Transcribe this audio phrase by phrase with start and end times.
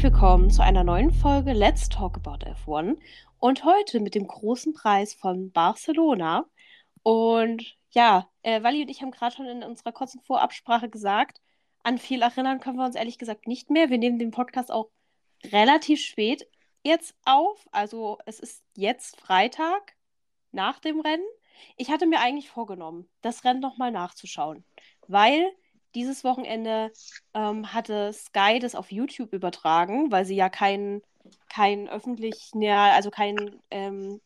[0.00, 2.96] Herzlich willkommen zu einer neuen Folge Let's Talk About F1
[3.38, 6.46] und heute mit dem großen Preis von Barcelona.
[7.02, 11.42] Und ja, äh, Wally und ich haben gerade schon in unserer kurzen Vorabsprache gesagt,
[11.82, 13.90] an viel erinnern können wir uns ehrlich gesagt nicht mehr.
[13.90, 14.88] Wir nehmen den Podcast auch
[15.52, 16.48] relativ spät
[16.82, 17.68] jetzt auf.
[17.70, 19.96] Also es ist jetzt Freitag
[20.50, 21.26] nach dem Rennen.
[21.76, 24.64] Ich hatte mir eigentlich vorgenommen, das Rennen nochmal nachzuschauen,
[25.08, 25.52] weil
[25.94, 26.92] dieses Wochenende
[27.34, 31.02] ähm, hatte Sky das auf YouTube übertragen, weil sie ja keinen
[31.48, 34.20] kein öffentlich, also kein ähm,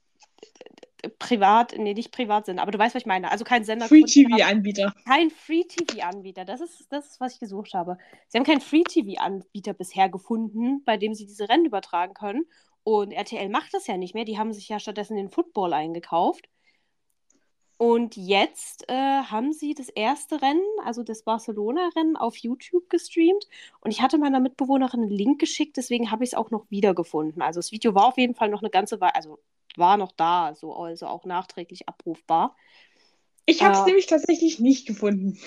[1.19, 3.31] privat, nee, nicht privat sind, aber du weißt, was ich meine.
[3.31, 3.87] Also kein Sender.
[3.87, 4.95] Free-TV-Anbieter.
[5.07, 6.45] Kein Free-TV-Anbieter.
[6.45, 7.99] Das ist, das ist, was ich gesucht habe.
[8.29, 12.45] Sie haben keinen Free-TV-Anbieter bisher gefunden, bei dem sie diese Rennen übertragen können.
[12.83, 14.25] Und RTL macht das ja nicht mehr.
[14.25, 16.49] Die haben sich ja stattdessen den Football eingekauft.
[17.77, 23.49] Und jetzt äh, haben sie das erste Rennen, also das Barcelona-Rennen, auf YouTube gestreamt.
[23.81, 27.43] Und ich hatte meiner Mitbewohnerin einen Link geschickt, deswegen habe ich es auch noch wiedergefunden.
[27.43, 29.39] Also das Video war auf jeden Fall noch eine ganze Weile, also
[29.77, 32.57] war noch da, so, also auch nachträglich abrufbar.
[33.47, 35.39] Ich habe es äh, nämlich tatsächlich nicht gefunden.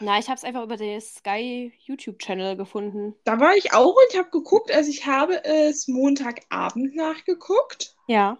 [0.00, 3.14] Na, ich habe es einfach über den Sky YouTube-Channel gefunden.
[3.24, 7.96] Da war ich auch und habe geguckt, also ich habe es Montagabend nachgeguckt.
[8.06, 8.38] Ja.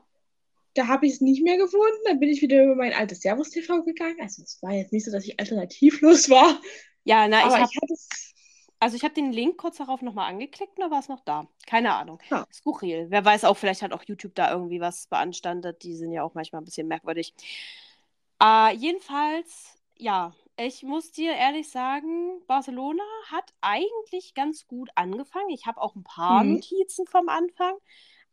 [0.78, 1.98] Da habe ich es nicht mehr gefunden.
[2.04, 4.20] Dann bin ich wieder über mein altes Servus TV gegangen.
[4.20, 6.60] Also es war jetzt nicht so, dass ich alternativlos war.
[7.02, 7.94] Ja, na, Aber ich habe
[8.80, 11.48] also ich habe den Link kurz darauf nochmal angeklickt und da war es noch da.
[11.66, 12.20] Keine Ahnung.
[12.30, 12.46] Ja.
[12.52, 13.06] Skurril.
[13.08, 15.82] Wer weiß auch, vielleicht hat auch YouTube da irgendwie was beanstandet.
[15.82, 17.34] Die sind ja auch manchmal ein bisschen merkwürdig.
[18.40, 25.50] Äh, jedenfalls, ja, ich muss dir ehrlich sagen, Barcelona hat eigentlich ganz gut angefangen.
[25.50, 26.54] Ich habe auch ein paar mhm.
[26.54, 27.74] Notizen vom Anfang,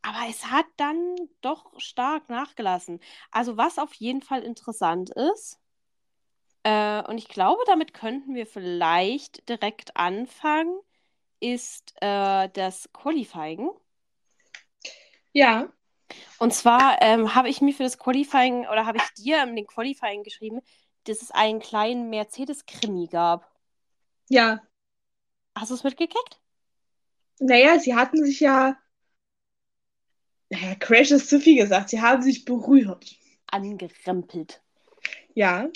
[0.05, 2.99] aber es hat dann doch stark nachgelassen.
[3.31, 5.59] Also was auf jeden Fall interessant ist,
[6.61, 10.79] äh, und ich glaube, damit könnten wir vielleicht direkt anfangen,
[11.39, 13.71] ist äh, das Qualifying.
[15.33, 15.73] Ja.
[16.37, 20.23] Und zwar ähm, habe ich mir für das Qualifying oder habe ich dir im Qualifying
[20.23, 20.61] geschrieben,
[21.05, 23.51] dass es einen kleinen Mercedes-Krimi gab.
[24.29, 24.61] Ja.
[25.55, 26.39] Hast du es mitgekriegt?
[27.39, 28.77] Naja, sie hatten sich ja.
[30.49, 31.89] Naja, Crash ist zu viel gesagt.
[31.89, 33.15] Sie haben sich berührt.
[33.47, 34.61] Angerempelt.
[35.33, 35.69] Ja.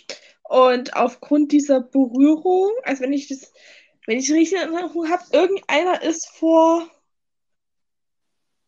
[0.43, 3.51] Und aufgrund dieser Berührung, also wenn ich das,
[4.05, 6.89] wenn ich richtig in Erinnerung habe, irgendeiner ist vor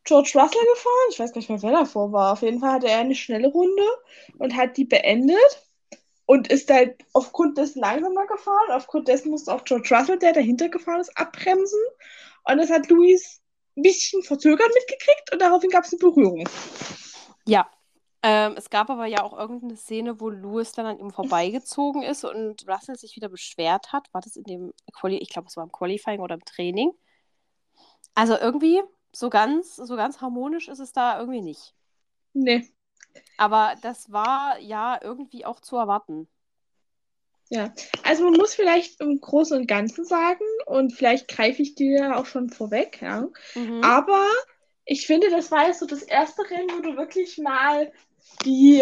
[0.03, 1.09] George Russell gefahren.
[1.11, 2.33] Ich weiß gar nicht mehr, wer davor war.
[2.33, 3.83] Auf jeden Fall hatte er eine schnelle Runde
[4.37, 5.67] und hat die beendet
[6.25, 8.71] und ist halt aufgrund dessen langsamer gefahren.
[8.71, 11.79] Aufgrund dessen musste auch George Russell, der dahinter gefahren ist, abbremsen.
[12.43, 13.40] Und das hat Luis
[13.81, 16.47] ein bisschen verzögert mitgekriegt und daraufhin gab es eine Berührung.
[17.45, 17.69] Ja,
[18.23, 22.23] ähm, es gab aber ja auch irgendeine Szene, wo Lewis dann an ihm vorbeigezogen ist
[22.23, 24.13] und Russell sich wieder beschwert hat.
[24.13, 26.91] War das in dem Quali ich glaube, es war im Qualifying oder im Training.
[28.13, 28.81] Also irgendwie
[29.11, 31.73] so ganz, so ganz harmonisch ist es da irgendwie nicht.
[32.33, 32.67] Nee.
[33.37, 36.27] Aber das war ja irgendwie auch zu erwarten.
[37.53, 37.73] Ja,
[38.03, 42.25] also man muss vielleicht im Großen und Ganzen sagen, und vielleicht greife ich dir auch
[42.25, 43.27] schon vorweg, ja.
[43.55, 43.83] Mhm.
[43.83, 44.25] Aber
[44.85, 47.91] ich finde, das war jetzt so das erste Rennen, wo du wirklich mal
[48.45, 48.81] die,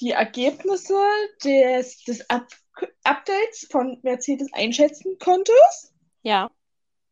[0.00, 0.94] die Ergebnisse
[1.42, 2.46] des, des Up
[3.02, 5.92] Updates von Mercedes einschätzen konntest.
[6.22, 6.48] Ja.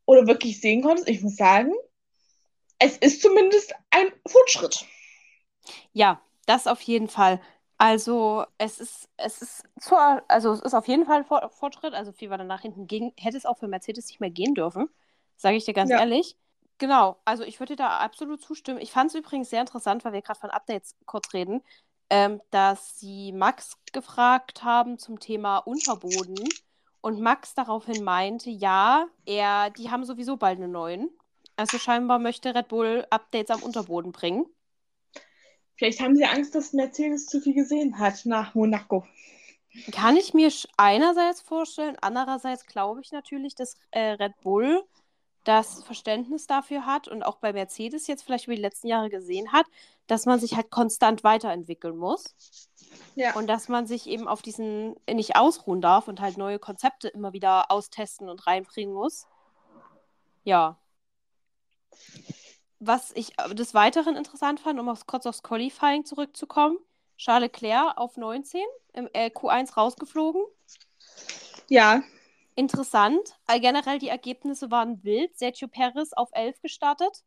[0.06, 1.08] Oder wirklich sehen konntest.
[1.08, 1.72] Ich muss sagen,
[2.78, 4.86] es ist zumindest ein Fortschritt.
[5.92, 7.40] Ja, das auf jeden Fall.
[7.82, 12.12] Also es ist, es ist zwar, also es ist auf jeden Fall ein Fortschritt, also
[12.12, 14.90] viel weiter nach hinten ging, hätte es auch für Mercedes nicht mehr gehen dürfen,
[15.36, 15.98] sage ich dir ganz ja.
[15.98, 16.36] ehrlich.
[16.76, 18.82] Genau, also ich würde dir da absolut zustimmen.
[18.82, 21.62] Ich fand es übrigens sehr interessant, weil wir gerade von Updates kurz reden,
[22.10, 26.36] ähm, dass sie Max gefragt haben zum Thema Unterboden
[27.00, 31.08] und Max daraufhin meinte, ja, er, die haben sowieso bald einen neuen.
[31.56, 34.44] Also scheinbar möchte Red Bull Updates am Unterboden bringen.
[35.80, 39.06] Vielleicht haben sie Angst, dass Mercedes zu viel gesehen hat nach Monaco.
[39.92, 44.84] Kann ich mir einerseits vorstellen, andererseits glaube ich natürlich, dass äh, Red Bull
[45.44, 49.52] das Verständnis dafür hat und auch bei Mercedes jetzt vielleicht über die letzten Jahre gesehen
[49.52, 49.64] hat,
[50.06, 52.34] dass man sich halt konstant weiterentwickeln muss.
[53.14, 53.34] Ja.
[53.34, 57.32] Und dass man sich eben auf diesen nicht ausruhen darf und halt neue Konzepte immer
[57.32, 59.26] wieder austesten und reinbringen muss.
[60.44, 60.78] Ja.
[62.80, 66.78] Was ich des Weiteren interessant fand, um aufs, kurz aufs Qualifying zurückzukommen,
[67.16, 68.62] Charles Leclerc auf 19
[68.94, 70.42] im äh, Q1 rausgeflogen.
[71.68, 72.02] Ja,
[72.60, 73.38] Interessant.
[73.48, 75.38] Generell die Ergebnisse waren wild.
[75.38, 77.24] Sergio Perez auf 11 gestartet.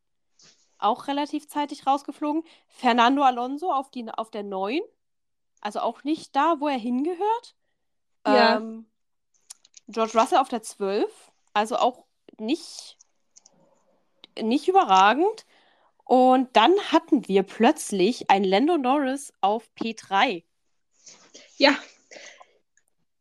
[0.77, 2.43] Auch relativ zeitig rausgeflogen.
[2.67, 4.81] Fernando Alonso auf, die, auf der 9.
[5.59, 7.55] Also auch nicht da, wo er hingehört.
[8.27, 8.57] Ja.
[8.57, 8.85] Ähm,
[9.87, 11.09] George Russell auf der 12.
[11.53, 12.05] Also auch
[12.37, 12.99] nicht
[14.41, 15.45] nicht überragend.
[16.05, 20.43] Und dann hatten wir plötzlich ein Lando Norris auf P3.
[21.57, 21.75] Ja.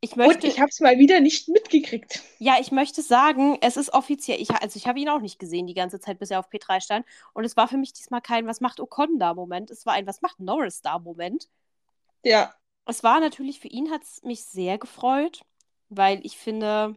[0.04, 2.22] Ich möchte, Und ich habe es mal wieder nicht mitgekriegt.
[2.40, 4.40] Ja, ich möchte sagen, es ist offiziell.
[4.40, 6.80] Ich, also ich habe ihn auch nicht gesehen die ganze Zeit, bis er auf P3
[6.80, 7.06] stand.
[7.34, 9.70] Und es war für mich diesmal kein Was macht Ocon da Moment.
[9.70, 11.48] Es war ein Was macht Norris da Moment.
[12.24, 12.52] Ja.
[12.84, 15.42] Es war natürlich für ihn, hat es mich sehr gefreut,
[15.88, 16.96] weil ich finde,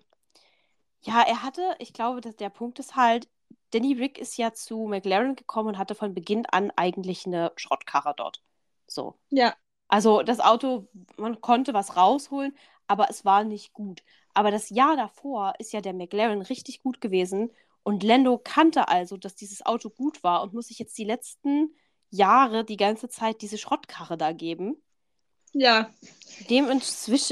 [1.01, 3.27] ja, er hatte, ich glaube, dass der Punkt ist halt,
[3.75, 8.13] Danny Rick ist ja zu McLaren gekommen und hatte von Beginn an eigentlich eine Schrottkarre
[8.15, 8.41] dort.
[8.87, 9.15] So.
[9.31, 9.53] Ja.
[9.89, 10.87] Also das Auto,
[11.17, 12.55] man konnte was rausholen,
[12.87, 14.01] aber es war nicht gut.
[14.33, 17.51] Aber das Jahr davor ist ja der McLaren richtig gut gewesen
[17.83, 21.75] und Lando kannte also, dass dieses Auto gut war und muss sich jetzt die letzten
[22.09, 24.81] Jahre die ganze Zeit diese Schrottkarre da geben.
[25.51, 25.89] Ja.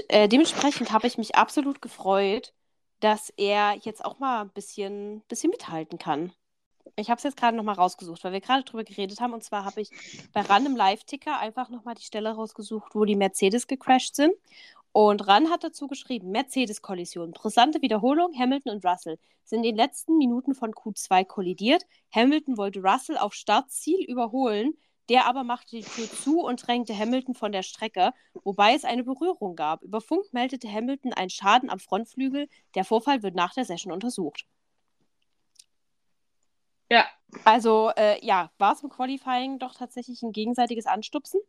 [0.10, 2.54] äh, dementsprechend habe ich mich absolut gefreut,
[3.04, 6.32] dass er jetzt auch mal ein bisschen, bisschen mithalten kann.
[6.96, 9.34] Ich habe es jetzt gerade nochmal rausgesucht, weil wir gerade drüber geredet haben.
[9.34, 9.90] Und zwar habe ich
[10.32, 14.34] bei RAN im Live-Ticker einfach nochmal die Stelle rausgesucht, wo die Mercedes gecrashed sind.
[14.94, 17.32] Und RAN hat dazu geschrieben: Mercedes-Kollision.
[17.32, 18.34] Brisante Wiederholung.
[18.38, 21.84] Hamilton und Russell sind in den letzten Minuten von Q2 kollidiert.
[22.14, 24.78] Hamilton wollte Russell auf Startziel überholen.
[25.10, 28.14] Der aber machte die Tür zu und drängte Hamilton von der Strecke,
[28.44, 29.84] wobei es eine Berührung gab.
[29.84, 32.48] Über Funk meldete Hamilton einen Schaden am Frontflügel.
[32.76, 34.46] Der Vorfall wird nach der Session untersucht.
[36.90, 37.06] Ja.
[37.44, 41.42] Also, äh, ja, war es im Qualifying doch tatsächlich ein gegenseitiges Anstupsen.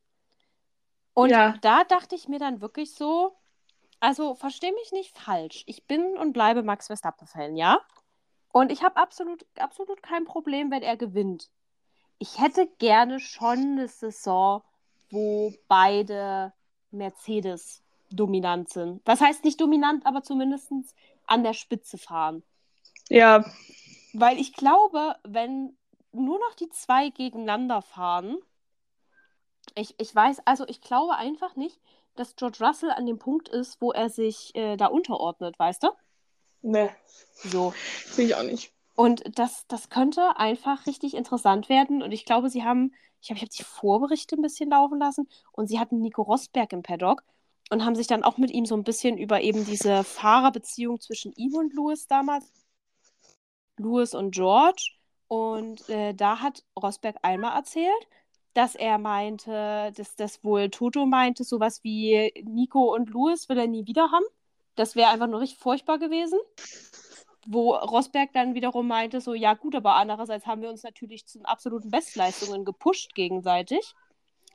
[1.13, 1.57] Und ja.
[1.61, 3.37] da dachte ich mir dann wirklich so,
[4.01, 5.63] also verstehe mich nicht falsch.
[5.67, 7.81] Ich bin und bleibe Max Verstappen-Fan, ja?
[8.53, 11.51] Und ich habe absolut, absolut kein Problem, wenn er gewinnt
[12.19, 14.63] ich hätte gerne schon eine Saison,
[15.11, 16.53] wo beide
[16.91, 19.01] Mercedes dominant sind.
[19.05, 20.73] Was heißt nicht dominant, aber zumindest
[21.27, 22.43] an der Spitze fahren.
[23.09, 23.45] Ja.
[24.13, 25.77] Weil ich glaube, wenn
[26.13, 28.39] nur noch die zwei gegeneinander fahren,
[29.75, 31.81] ich, ich weiß, also ich glaube einfach nicht,
[32.15, 35.89] dass George Russell an dem Punkt ist, wo er sich äh, da unterordnet, weißt du?
[36.63, 36.91] Nee.
[37.35, 37.75] So.
[38.07, 38.74] Sehe ich auch nicht.
[38.97, 42.03] Und das, das könnte einfach richtig interessant werden.
[42.03, 45.29] Und ich glaube, sie haben, ich habe ich hab die Vorberichte ein bisschen laufen lassen
[45.53, 47.25] und sie hatten Nico Rosberg im Paddock
[47.71, 51.33] und haben sich dann auch mit ihm so ein bisschen über eben diese Fahrerbeziehung zwischen
[51.33, 52.53] ihm und Lewis damals,
[53.79, 54.93] Lewis und George.
[55.27, 58.09] Und äh, da hat Rosberg einmal erzählt,
[58.53, 63.67] dass er meinte, dass das wohl Toto meinte, sowas wie Nico und Lewis will er
[63.67, 64.25] nie wieder haben.
[64.77, 66.39] Das wäre einfach nur richtig furchtbar gewesen
[67.47, 71.41] wo Rosberg dann wiederum meinte, so, ja gut, aber andererseits haben wir uns natürlich zu
[71.45, 73.95] absoluten Bestleistungen gepusht gegenseitig,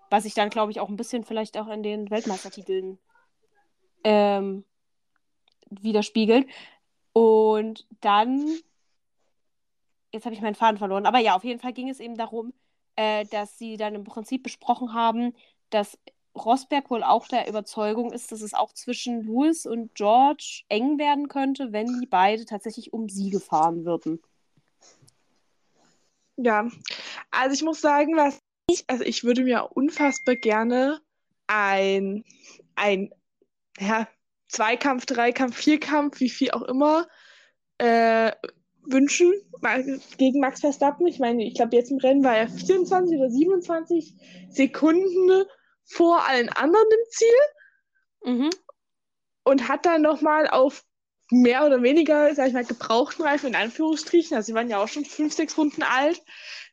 [0.09, 2.97] was sich dann, glaube ich, auch ein bisschen vielleicht auch in den Weltmeistertiteln
[4.03, 4.63] ähm,
[5.69, 6.47] widerspiegelt.
[7.13, 8.47] Und dann,
[10.11, 12.53] jetzt habe ich meinen Faden verloren, aber ja, auf jeden Fall ging es eben darum,
[12.95, 15.35] äh, dass sie dann im Prinzip besprochen haben,
[15.69, 15.97] dass
[16.45, 21.27] Rosberg wohl auch der Überzeugung ist, dass es auch zwischen Louis und George eng werden
[21.27, 24.21] könnte, wenn die beide tatsächlich um Siege fahren würden.
[26.37, 26.69] Ja,
[27.31, 31.01] also ich muss sagen, was ich, also ich würde mir unfassbar gerne
[31.47, 32.23] ein,
[32.75, 33.11] ein
[33.79, 34.07] ja,
[34.47, 37.07] Zweikampf, Dreikampf, Vierkampf, wie viel auch immer,
[37.77, 38.31] äh,
[38.83, 39.33] wünschen
[40.17, 41.07] gegen Max Verstappen.
[41.07, 44.13] Ich meine, ich glaube, jetzt im Rennen war er 24 oder 27
[44.49, 45.45] Sekunden
[45.89, 48.49] vor allen anderen im Ziel mhm.
[49.43, 50.83] und hat dann nochmal auf
[51.31, 54.87] mehr oder weniger, sag ich mal, gebrauchten Reifen in Anführungsstrichen, also sie waren ja auch
[54.87, 56.21] schon fünf, sechs Runden alt,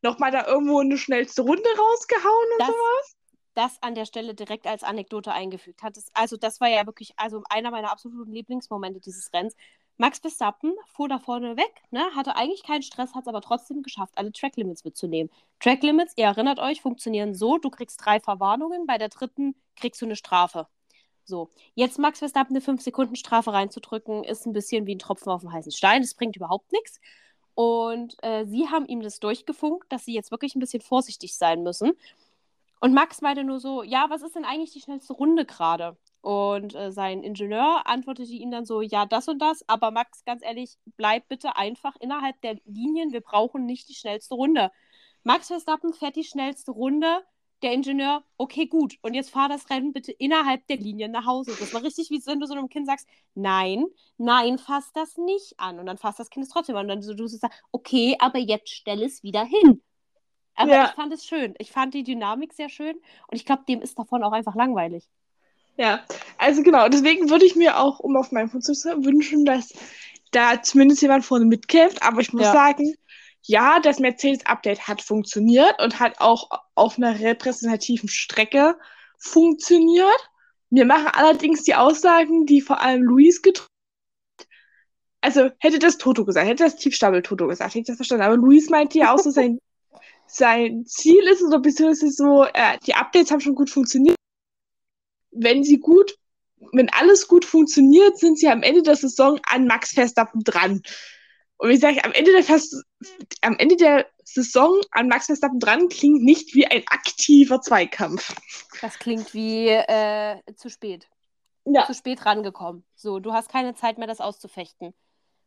[0.02, 3.16] nochmal da irgendwo eine schnellste Runde rausgehauen und das, sowas.
[3.54, 5.98] Das an der Stelle direkt als Anekdote eingefügt hat.
[6.14, 9.54] also das war ja wirklich also einer meiner absoluten Lieblingsmomente dieses Rennens,
[9.98, 13.82] Max Verstappen fuhr da vorne weg, ne, hatte eigentlich keinen Stress, hat es aber trotzdem
[13.82, 15.32] geschafft, alle Track Limits mitzunehmen.
[15.60, 20.00] Track Limits, ihr erinnert euch, funktionieren so: du kriegst drei Verwarnungen, bei der dritten kriegst
[20.02, 20.66] du eine Strafe.
[21.24, 25.52] So, jetzt Max Verstappen eine 5-Sekunden-Strafe reinzudrücken, ist ein bisschen wie ein Tropfen auf dem
[25.52, 26.02] heißen Stein.
[26.02, 27.00] Das bringt überhaupt nichts.
[27.54, 31.62] Und äh, sie haben ihm das durchgefunkt, dass sie jetzt wirklich ein bisschen vorsichtig sein
[31.62, 31.92] müssen.
[32.80, 35.96] Und Max meinte nur so: Ja, was ist denn eigentlich die schnellste Runde gerade?
[36.26, 40.42] Und äh, sein Ingenieur antwortete ihm dann so, ja, das und das, aber Max, ganz
[40.42, 44.72] ehrlich, bleib bitte einfach innerhalb der Linien, wir brauchen nicht die schnellste Runde.
[45.22, 47.22] Max Verstappen fährt die schnellste Runde,
[47.62, 51.52] der Ingenieur, okay, gut, und jetzt fahr das Rennen bitte innerhalb der Linien nach Hause.
[51.60, 53.06] Das war richtig, wie wenn du so einem Kind sagst,
[53.36, 53.84] nein,
[54.18, 55.78] nein, fass das nicht an.
[55.78, 56.86] Und dann fasst das Kind es trotzdem an.
[56.86, 59.80] Und dann so, du sagst, okay, aber jetzt stell es wieder hin.
[60.56, 60.86] Aber ja.
[60.86, 61.54] ich fand es schön.
[61.58, 62.96] Ich fand die Dynamik sehr schön.
[63.28, 65.08] Und ich glaube, dem ist davon auch einfach langweilig.
[65.76, 66.04] Ja,
[66.38, 69.72] also genau, deswegen würde ich mir auch, um auf meinen Punkt zu wünschen, dass
[70.32, 72.02] da zumindest jemand vorne mitkämpft.
[72.02, 72.52] Aber ich muss ja.
[72.52, 72.94] sagen,
[73.42, 78.76] ja, das Mercedes-Update hat funktioniert und hat auch auf einer repräsentativen Strecke
[79.18, 80.30] funktioniert.
[80.70, 83.68] Mir machen allerdings die Aussagen, die vor allem Luis getroffen
[85.26, 88.24] also hätte das Toto gesagt, hätte das Tiefstapel Toto gesagt, hätte ich das verstanden.
[88.24, 89.58] Aber Luis meinte ja auch so, sein,
[90.28, 94.16] sein Ziel ist so, beziehungsweise so, äh, die Updates haben schon gut funktioniert.
[95.36, 96.16] Wenn sie gut,
[96.72, 100.82] wenn alles gut funktioniert, sind sie am Ende der Saison an Max Verstappen dran.
[101.58, 102.60] Und wie gesagt, am Ende der,
[103.42, 108.34] am Ende der Saison an Max Verstappen dran klingt nicht wie ein aktiver Zweikampf.
[108.80, 111.08] Das klingt wie äh, zu spät.
[111.64, 111.86] Ja.
[111.86, 112.84] Zu spät rangekommen.
[112.94, 114.94] So, du hast keine Zeit mehr, das auszufechten.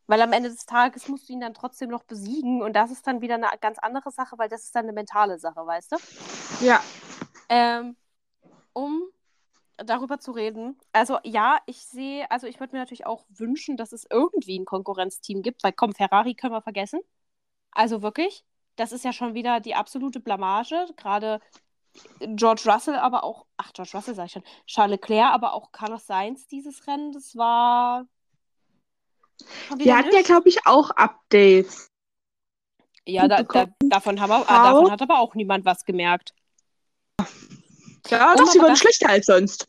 [0.06, 3.06] Weil am Ende des Tages musst du ihn dann trotzdem noch besiegen und das ist
[3.06, 5.96] dann wieder eine ganz andere Sache, weil das ist dann eine mentale Sache, weißt du?
[6.64, 6.82] Ja.
[7.48, 7.96] Ähm,
[8.72, 9.04] um
[9.84, 10.78] darüber zu reden.
[10.92, 14.64] Also ja, ich sehe, also ich würde mir natürlich auch wünschen, dass es irgendwie ein
[14.64, 17.00] Konkurrenzteam gibt, weil komm, Ferrari können wir vergessen.
[17.72, 18.44] Also wirklich,
[18.76, 20.86] das ist ja schon wieder die absolute Blamage.
[20.96, 21.40] Gerade
[22.20, 26.06] George Russell, aber auch, ach, George Russell sag ich schon, Charles Leclerc, aber auch Carlos
[26.06, 28.06] Sainz dieses Rennen, das war
[29.76, 31.90] wir hatten ja, glaube ich, auch Updates.
[33.06, 36.34] Ja, da, da, davon, haben wir, äh, davon hat aber auch niemand was gemerkt.
[38.08, 39.68] Ja, doch, um sie waren schlechter als sonst.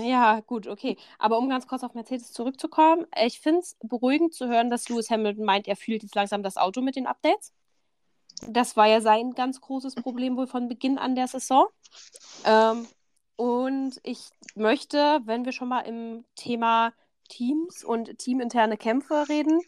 [0.00, 0.96] Ja, gut, okay.
[1.18, 5.10] Aber um ganz kurz auf Mercedes zurückzukommen, ich finde es beruhigend zu hören, dass Lewis
[5.10, 7.52] Hamilton meint, er fühlt jetzt langsam das Auto mit den Updates.
[8.48, 11.66] Das war ja sein ganz großes Problem wohl von Beginn an der Saison.
[12.44, 12.86] Ähm,
[13.36, 16.92] und ich möchte, wenn wir schon mal im Thema
[17.28, 19.60] Teams und teaminterne Kämpfe reden.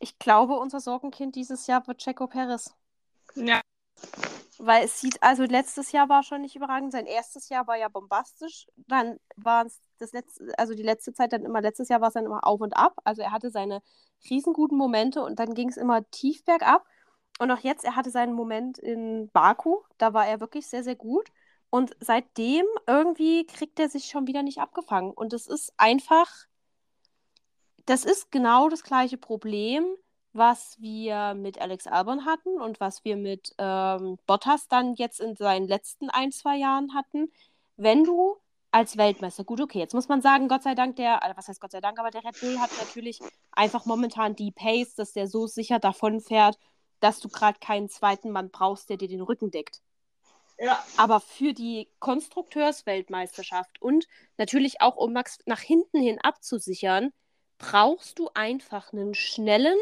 [0.00, 2.74] Ich glaube, unser Sorgenkind dieses Jahr wird Checo Perez.
[3.34, 3.60] Ja.
[4.58, 7.88] Weil es sieht, also letztes Jahr war schon nicht überragend, sein erstes Jahr war ja
[7.88, 8.66] bombastisch.
[8.76, 12.14] Dann war es das letzte, also die letzte Zeit dann immer, letztes Jahr war es
[12.14, 12.96] dann immer auf und ab.
[13.04, 13.82] Also er hatte seine
[14.30, 16.86] riesenguten Momente und dann ging es immer tief bergab.
[17.40, 20.96] Und auch jetzt, er hatte seinen Moment in Baku, da war er wirklich sehr, sehr
[20.96, 21.30] gut.
[21.70, 25.10] Und seitdem irgendwie kriegt er sich schon wieder nicht abgefangen.
[25.10, 26.46] Und es ist einfach
[27.86, 29.84] das ist genau das gleiche Problem,
[30.34, 35.36] was wir mit Alex Albon hatten und was wir mit ähm, Bottas dann jetzt in
[35.36, 37.32] seinen letzten ein, zwei Jahren hatten.
[37.76, 38.36] Wenn du
[38.72, 41.60] als Weltmeister, gut, okay, jetzt muss man sagen, Gott sei Dank, der, also was heißt
[41.60, 43.20] Gott sei Dank, aber der Red Bull hat natürlich
[43.52, 46.58] einfach momentan die Pace, dass der so sicher davon fährt,
[46.98, 49.80] dass du gerade keinen zweiten Mann brauchst, der dir den Rücken deckt.
[50.58, 50.84] Ja.
[50.96, 57.12] Aber für die Konstrukteursweltmeisterschaft und natürlich auch, um Max nach hinten hin abzusichern,
[57.58, 59.78] brauchst du einfach einen schnellen,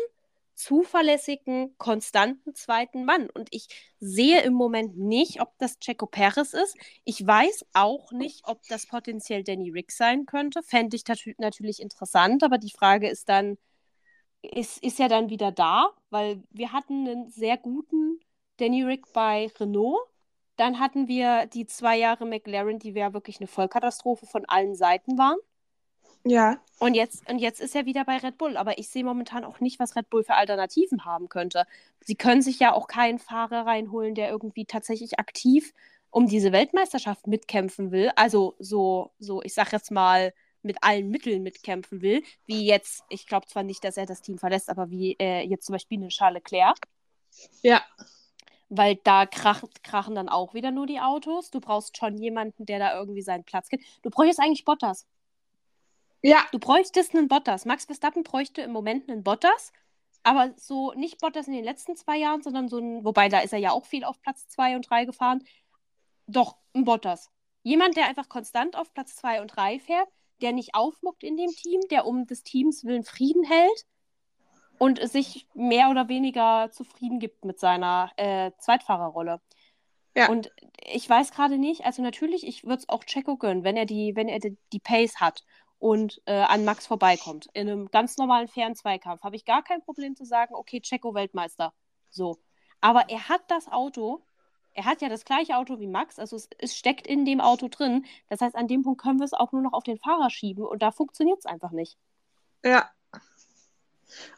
[0.54, 3.28] zuverlässigen, konstanten zweiten Mann.
[3.30, 3.68] Und ich
[3.99, 6.76] sehe im Moment nicht, ob das Checo Perez ist.
[7.04, 10.62] Ich weiß auch nicht, ob das potenziell Danny Rick sein könnte.
[10.62, 11.04] Fände ich
[11.38, 13.59] natürlich interessant, aber die Frage ist dann,
[14.42, 15.90] ist, ist er dann wieder da?
[16.11, 18.21] Weil wir hatten einen sehr guten
[18.59, 20.00] Danny Rick bei Renault.
[20.56, 25.18] Dann hatten wir die zwei Jahre McLaren, die ja wirklich eine Vollkatastrophe von allen Seiten
[25.18, 25.38] waren.
[26.25, 26.61] Ja.
[26.79, 28.57] Und jetzt, und jetzt ist er wieder bei Red Bull.
[28.57, 31.64] Aber ich sehe momentan auch nicht, was Red Bull für Alternativen haben könnte.
[32.00, 35.73] Sie können sich ja auch keinen Fahrer reinholen, der irgendwie tatsächlich aktiv
[36.11, 38.11] um diese Weltmeisterschaft mitkämpfen will.
[38.17, 42.23] Also so, so, ich sag jetzt mal, mit allen Mitteln mitkämpfen will.
[42.47, 45.67] Wie jetzt, ich glaube zwar nicht, dass er das Team verlässt, aber wie äh, jetzt
[45.67, 46.79] zum Beispiel eine Charles Leclerc.
[47.62, 47.83] Ja.
[48.69, 51.50] Weil da krachen, krachen dann auch wieder nur die Autos.
[51.50, 53.85] Du brauchst schon jemanden, der da irgendwie seinen Platz gibt.
[54.02, 55.07] Du bräuchtest eigentlich Bottas.
[56.23, 56.47] Ja.
[56.52, 57.64] Du bräuchtest einen Bottas.
[57.64, 59.73] Max Verstappen bräuchte im Moment einen Bottas,
[60.23, 63.52] aber so nicht Bottas in den letzten zwei Jahren, sondern so ein, wobei da ist
[63.52, 65.45] er ja auch viel auf Platz zwei und drei gefahren.
[66.26, 67.31] Doch, ein Bottas.
[67.64, 70.09] Jemand, der einfach konstant auf Platz zwei und drei fährt,
[70.41, 73.87] der nicht aufmuckt in dem Team, der um des Teams willen Frieden hält
[74.79, 79.41] und sich mehr oder weniger zufrieden gibt mit seiner äh, Zweitfahrerrolle.
[80.17, 80.29] Ja.
[80.29, 80.50] Und
[80.85, 84.14] ich weiß gerade nicht, also natürlich, ich würde es auch Checo gönnen, wenn er die,
[84.14, 85.45] wenn er die, die Pace hat
[85.83, 87.49] und äh, an Max vorbeikommt.
[87.55, 91.12] In einem ganz normalen fairen Zweikampf habe ich gar kein Problem zu sagen, okay, Checo
[91.12, 91.73] Weltmeister.
[92.09, 92.39] So.
[92.81, 94.23] Aber er hat das Auto,
[94.75, 97.67] er hat ja das gleiche Auto wie Max, also es, es steckt in dem Auto
[97.67, 98.07] drin.
[98.29, 100.65] Das heißt, an dem Punkt können wir es auch nur noch auf den Fahrer schieben
[100.65, 101.99] und da funktioniert es einfach nicht.
[102.65, 102.89] Ja.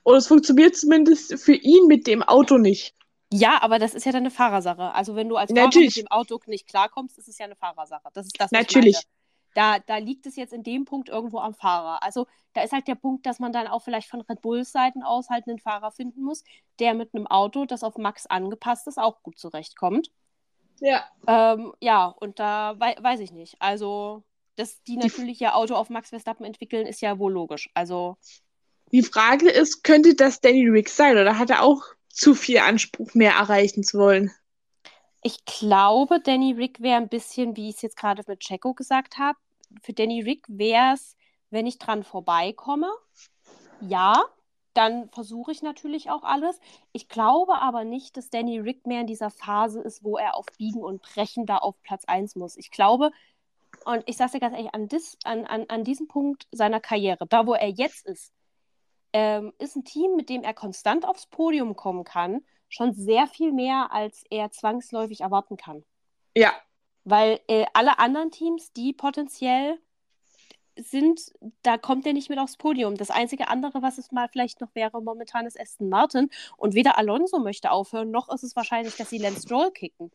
[0.02, 2.94] Und es funktioniert zumindest für ihn mit dem Auto nicht.
[3.30, 4.94] Ja, aber das ist ja dann eine Fahrersache.
[4.94, 8.08] Also wenn du als Fahrer mit dem Auto nicht klarkommst, ist es ja eine Fahrersache.
[8.14, 8.96] Das ist das, was Natürlich.
[9.54, 12.02] Da, da liegt es jetzt in dem Punkt irgendwo am Fahrer.
[12.02, 15.02] Also da ist halt der Punkt, dass man dann auch vielleicht von Red Bulls Seiten
[15.02, 16.44] aus halt einen Fahrer finden muss,
[16.78, 20.10] der mit einem Auto, das auf Max angepasst ist, auch gut zurechtkommt.
[20.80, 21.04] Ja.
[21.26, 23.56] Ähm, ja, und da wei weiß ich nicht.
[23.60, 24.24] Also,
[24.56, 27.70] dass die natürlich ihr Auto auf Max Verstappen entwickeln, ist ja wohl logisch.
[27.74, 28.16] Also.
[28.92, 31.16] Die Frage ist, könnte das Danny Rick sein?
[31.16, 31.82] Oder hat er auch
[32.14, 34.30] zu viel Anspruch, mehr erreichen zu wollen.
[35.22, 39.18] Ich glaube, Danny Rick wäre ein bisschen, wie ich es jetzt gerade mit Checo gesagt
[39.18, 39.38] habe.
[39.82, 41.16] Für Danny Rick wäre es,
[41.50, 42.90] wenn ich dran vorbeikomme,
[43.80, 44.24] ja,
[44.74, 46.58] dann versuche ich natürlich auch alles.
[46.92, 50.46] Ich glaube aber nicht, dass Danny Rick mehr in dieser Phase ist, wo er auf
[50.58, 52.56] Biegen und Brechen da auf Platz 1 muss.
[52.56, 53.12] Ich glaube,
[53.84, 57.26] und ich sage dir ganz ehrlich, an, dis, an, an, an diesem Punkt seiner Karriere,
[57.28, 58.32] da wo er jetzt ist,
[59.12, 63.52] ähm, ist ein Team, mit dem er konstant aufs Podium kommen kann, schon sehr viel
[63.52, 65.84] mehr, als er zwangsläufig erwarten kann.
[66.36, 66.52] Ja.
[67.04, 69.78] Weil äh, alle anderen Teams, die potenziell
[70.76, 71.32] sind,
[71.62, 72.96] da kommt er nicht mit aufs Podium.
[72.96, 76.30] Das einzige andere, was es mal vielleicht noch wäre, momentan ist Aston Martin.
[76.56, 80.10] Und weder Alonso möchte aufhören, noch ist es wahrscheinlich, dass sie Lance Stroll kicken.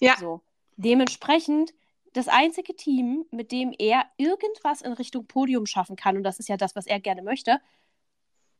[0.00, 0.16] Ja.
[0.18, 0.40] So.
[0.76, 1.74] Dementsprechend
[2.12, 6.48] das einzige Team, mit dem er irgendwas in Richtung Podium schaffen kann, und das ist
[6.48, 7.60] ja das, was er gerne möchte,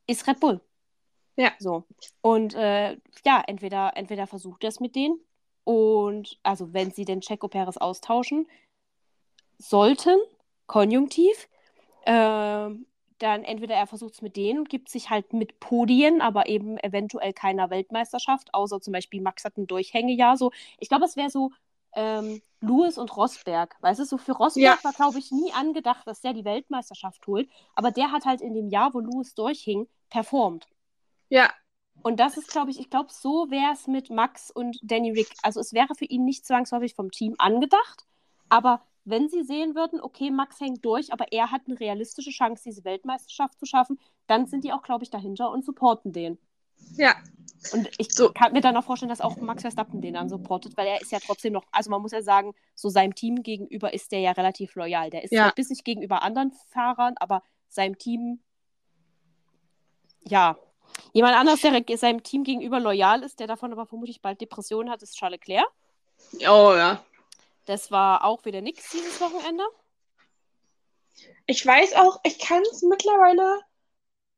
[0.07, 0.61] ist Red Bull.
[1.37, 1.53] Ja.
[1.59, 1.85] So.
[2.21, 5.19] Und äh, ja, entweder, entweder versucht er es mit denen,
[5.65, 8.49] und also wenn sie den Checo Perez austauschen
[9.59, 10.19] sollten,
[10.67, 11.49] konjunktiv,
[12.05, 12.71] äh,
[13.21, 16.79] dann entweder er versucht es mit denen und gibt sich halt mit Podien, aber eben
[16.79, 20.37] eventuell keiner Weltmeisterschaft, außer zum Beispiel Max hat ein Durchhängejahr.
[20.37, 21.51] So, ich glaube, es wäre so
[21.95, 23.77] ähm, Lewis und Rosberg.
[23.81, 24.85] Weißt du, so für Rosberg ja.
[24.85, 27.49] war, glaube ich, nie angedacht, dass der die Weltmeisterschaft holt.
[27.75, 30.67] Aber der hat halt in dem Jahr, wo Lewis durchhing, performt.
[31.29, 31.51] Ja.
[32.03, 35.35] Und das ist, glaube ich, ich glaube, so wäre es mit Max und Danny Rick.
[35.43, 38.07] Also es wäre für ihn nicht zwangsläufig vom Team angedacht,
[38.49, 42.63] aber wenn sie sehen würden, okay, Max hängt durch, aber er hat eine realistische Chance,
[42.67, 46.39] diese Weltmeisterschaft zu schaffen, dann sind die auch, glaube ich, dahinter und supporten den.
[46.97, 47.15] Ja.
[47.73, 48.31] Und ich so.
[48.33, 51.13] kann mir dann auch vorstellen, dass auch Max Verstappen den dann supportet, weil er ist
[51.13, 54.33] ja trotzdem noch, also man muss ja sagen, so seinem Team gegenüber ist der ja
[54.33, 55.11] relativ loyal.
[55.11, 58.41] Der ist ja bissig gegenüber anderen Fahrern, aber seinem Team,
[60.23, 60.57] ja.
[61.13, 65.03] Jemand anderes, der seinem Team gegenüber loyal ist, der davon aber vermutlich bald Depressionen hat,
[65.03, 65.67] ist Charles Leclerc.
[66.43, 67.03] Oh ja.
[67.67, 69.65] Das war auch wieder nichts dieses Wochenende.
[71.47, 73.61] Ich weiß auch, ich kann es mittlerweile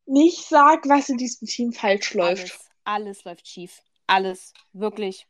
[0.07, 2.43] nicht sagen, was in diesem Team falsch läuft.
[2.43, 3.83] Alles, alles läuft schief.
[4.07, 4.53] Alles.
[4.73, 5.27] Wirklich.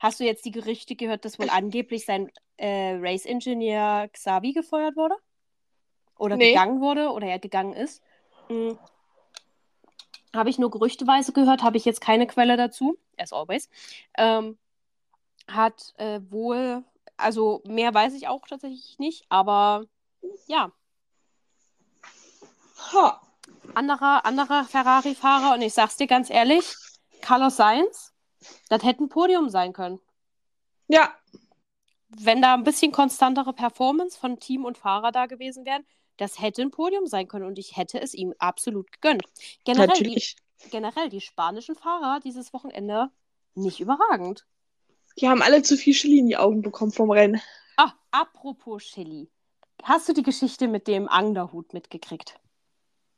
[0.00, 5.14] Hast du jetzt die Gerüchte gehört, dass wohl angeblich sein äh, Race-Ingenieur Xavi gefeuert wurde?
[6.18, 6.48] Oder nee.
[6.48, 8.02] gegangen wurde oder er gegangen ist?
[8.48, 8.78] Hm.
[10.36, 13.68] Habe ich nur gerüchteweise gehört, habe ich jetzt keine Quelle dazu, as always.
[14.16, 14.58] Ähm,
[15.48, 16.84] hat äh, wohl
[17.16, 19.84] also mehr weiß ich auch tatsächlich nicht, aber
[20.46, 20.70] ja.
[22.92, 23.20] Ha.
[23.74, 26.74] Anderer, anderer Ferrari-Fahrer, und ich sag's dir ganz ehrlich,
[27.20, 28.14] Carlos Sainz,
[28.68, 30.00] das hätte ein Podium sein können.
[30.88, 31.14] Ja.
[32.08, 35.84] Wenn da ein bisschen konstantere Performance von Team und Fahrer da gewesen wären,
[36.16, 39.24] das hätte ein Podium sein können und ich hätte es ihm absolut gegönnt.
[39.64, 40.36] Generell, Natürlich.
[40.64, 43.10] Die, generell die spanischen Fahrer dieses Wochenende
[43.54, 44.46] nicht überragend.
[45.18, 47.40] Die haben alle zu viel Chili in die Augen bekommen vom Rennen.
[47.76, 49.30] Ah, apropos Chili.
[49.82, 52.38] Hast du die Geschichte mit dem Anglerhut mitgekriegt?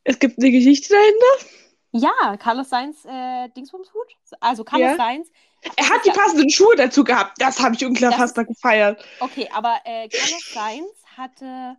[0.05, 1.51] Es gibt eine Geschichte dahinter?
[1.93, 4.17] Ja, Carlos Sainz äh, Dingsbumshut.
[4.41, 4.97] Also Carlos ja.
[4.97, 5.31] Sainz.
[5.77, 7.41] Er hat die passenden Schuhe dazu gehabt.
[7.41, 9.05] Das habe ich unfassbar gefeiert.
[9.21, 11.77] Okay, aber äh, Carlos Sainz hatte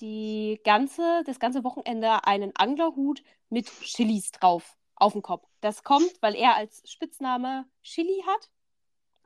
[0.00, 5.46] die ganze, das ganze Wochenende einen Anglerhut mit Chilis drauf auf dem Kopf.
[5.60, 8.50] Das kommt, weil er als Spitzname Chili hat.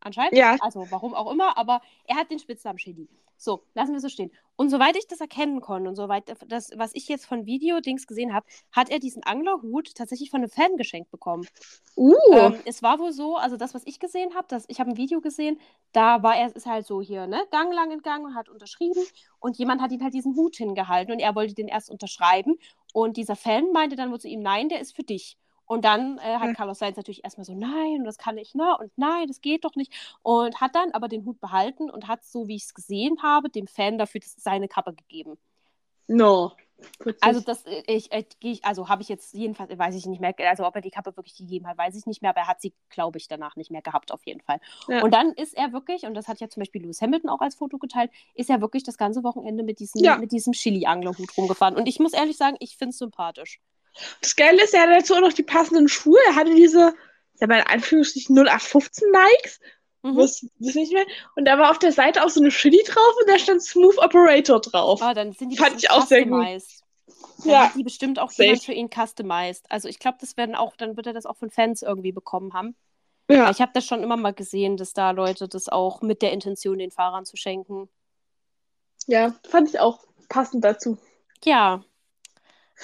[0.00, 0.36] Anscheinend.
[0.36, 0.56] Ja.
[0.60, 3.08] Also warum auch immer, aber er hat den Spitznamen Chili.
[3.36, 4.30] So, lassen wir so stehen.
[4.56, 8.34] Und soweit ich das erkennen konnte und soweit das, was ich jetzt von Video-Dings gesehen
[8.34, 11.48] habe, hat er diesen Anglerhut tatsächlich von einem Fan geschenkt bekommen.
[11.96, 12.14] Uh.
[12.32, 15.22] Ähm, es war wohl so, also das, was ich gesehen habe, ich habe ein Video
[15.22, 15.58] gesehen,
[15.92, 19.02] da war er, ist halt so hier, ne, Gang lang entgangen und hat unterschrieben
[19.38, 22.58] und jemand hat ihm halt diesen Hut hingehalten und er wollte den erst unterschreiben
[22.92, 25.38] und dieser Fan meinte dann wohl zu ihm, nein, der ist für dich.
[25.70, 28.76] Und dann äh, hat Carlos Sainz natürlich erstmal so, nein, das kann ich, ne?
[28.80, 29.92] Und nein, das geht doch nicht.
[30.22, 33.50] Und hat dann aber den Hut behalten und hat, so wie ich es gesehen habe,
[33.50, 35.38] dem Fan dafür seine Kappe gegeben.
[36.08, 36.50] No.
[37.20, 40.34] Also das, äh, ich, äh, ich also habe ich jetzt jedenfalls, weiß ich nicht mehr,
[40.48, 42.60] also ob er die Kappe wirklich gegeben hat, weiß ich nicht mehr, aber er hat
[42.60, 44.58] sie, glaube ich, danach nicht mehr gehabt, auf jeden Fall.
[44.88, 45.04] Ja.
[45.04, 47.54] Und dann ist er wirklich, und das hat ja zum Beispiel Lewis Hamilton auch als
[47.54, 50.16] Foto geteilt, ist er wirklich das ganze Wochenende mit diesem, ja.
[50.18, 51.76] diesem Chili-Anglerhut rumgefahren.
[51.76, 53.60] Und ich muss ehrlich sagen, ich finde es sympathisch.
[54.20, 56.18] Das Geile ist, er hat dazu auch noch die passenden Schuhe.
[56.28, 56.94] Er hatte diese,
[57.34, 59.60] ich habe in Anführungsstrichen 0815 Nikes.
[60.02, 60.16] Mhm.
[60.16, 61.04] Was, das nicht mehr.
[61.36, 63.98] Und da war auf der Seite auch so eine Chili drauf und da stand Smooth
[63.98, 65.02] Operator drauf.
[65.02, 66.42] Ah, dann sind die Fand ich auch sehr gut.
[66.42, 66.60] Dann
[67.44, 67.72] ja.
[67.74, 68.44] die bestimmt auch Safe.
[68.44, 69.64] jemand für ihn customized.
[69.68, 72.52] Also ich glaube, das werden auch, dann wird er das auch von Fans irgendwie bekommen
[72.54, 72.76] haben.
[73.28, 73.50] Ja.
[73.50, 76.78] Ich habe das schon immer mal gesehen, dass da Leute das auch mit der Intention
[76.78, 77.88] den Fahrern zu schenken.
[79.06, 80.98] Ja, fand ich auch passend dazu.
[81.44, 81.82] Ja,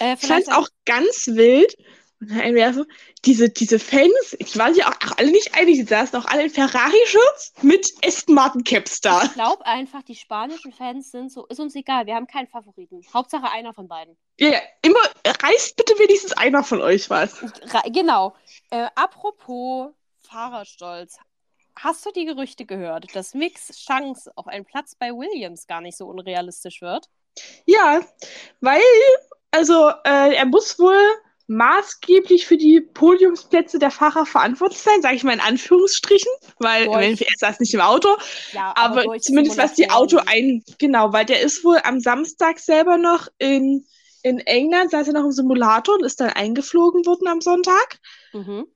[0.00, 1.76] äh, ich fand es auch ganz wild,
[2.20, 2.86] Und dann
[3.26, 6.44] diese, diese Fans, die waren sich auch, auch alle nicht einig, die saßen auch alle
[6.44, 9.24] in Ferrari-Shirts mit Aston Martin Caps da.
[9.24, 13.02] Ich glaube einfach, die spanischen Fans sind so, ist uns egal, wir haben keinen Favoriten.
[13.12, 14.16] Hauptsache einer von beiden.
[14.38, 17.38] Ja, ja, immer, reißt bitte wenigstens einer von euch was.
[17.92, 18.34] Genau.
[18.70, 19.90] Äh, apropos
[20.26, 21.18] Fahrerstolz.
[21.78, 25.98] Hast du die Gerüchte gehört, dass Mix Chance auf einen Platz bei Williams gar nicht
[25.98, 27.10] so unrealistisch wird?
[27.66, 28.00] Ja,
[28.60, 28.80] weil,
[29.56, 30.98] also, äh, er muss wohl
[31.46, 37.22] maßgeblich für die Podiumsplätze der Fahrer verantwortlich sein, sage ich mal in Anführungsstrichen, weil durch.
[37.22, 38.08] er saß nicht im Auto,
[38.52, 42.58] ja, aber, aber zumindest was die Auto ein, genau, weil der ist wohl am Samstag
[42.58, 43.86] selber noch in,
[44.22, 48.00] in England, saß er noch im Simulator und ist dann eingeflogen worden am Sonntag.
[48.32, 48.66] Mhm.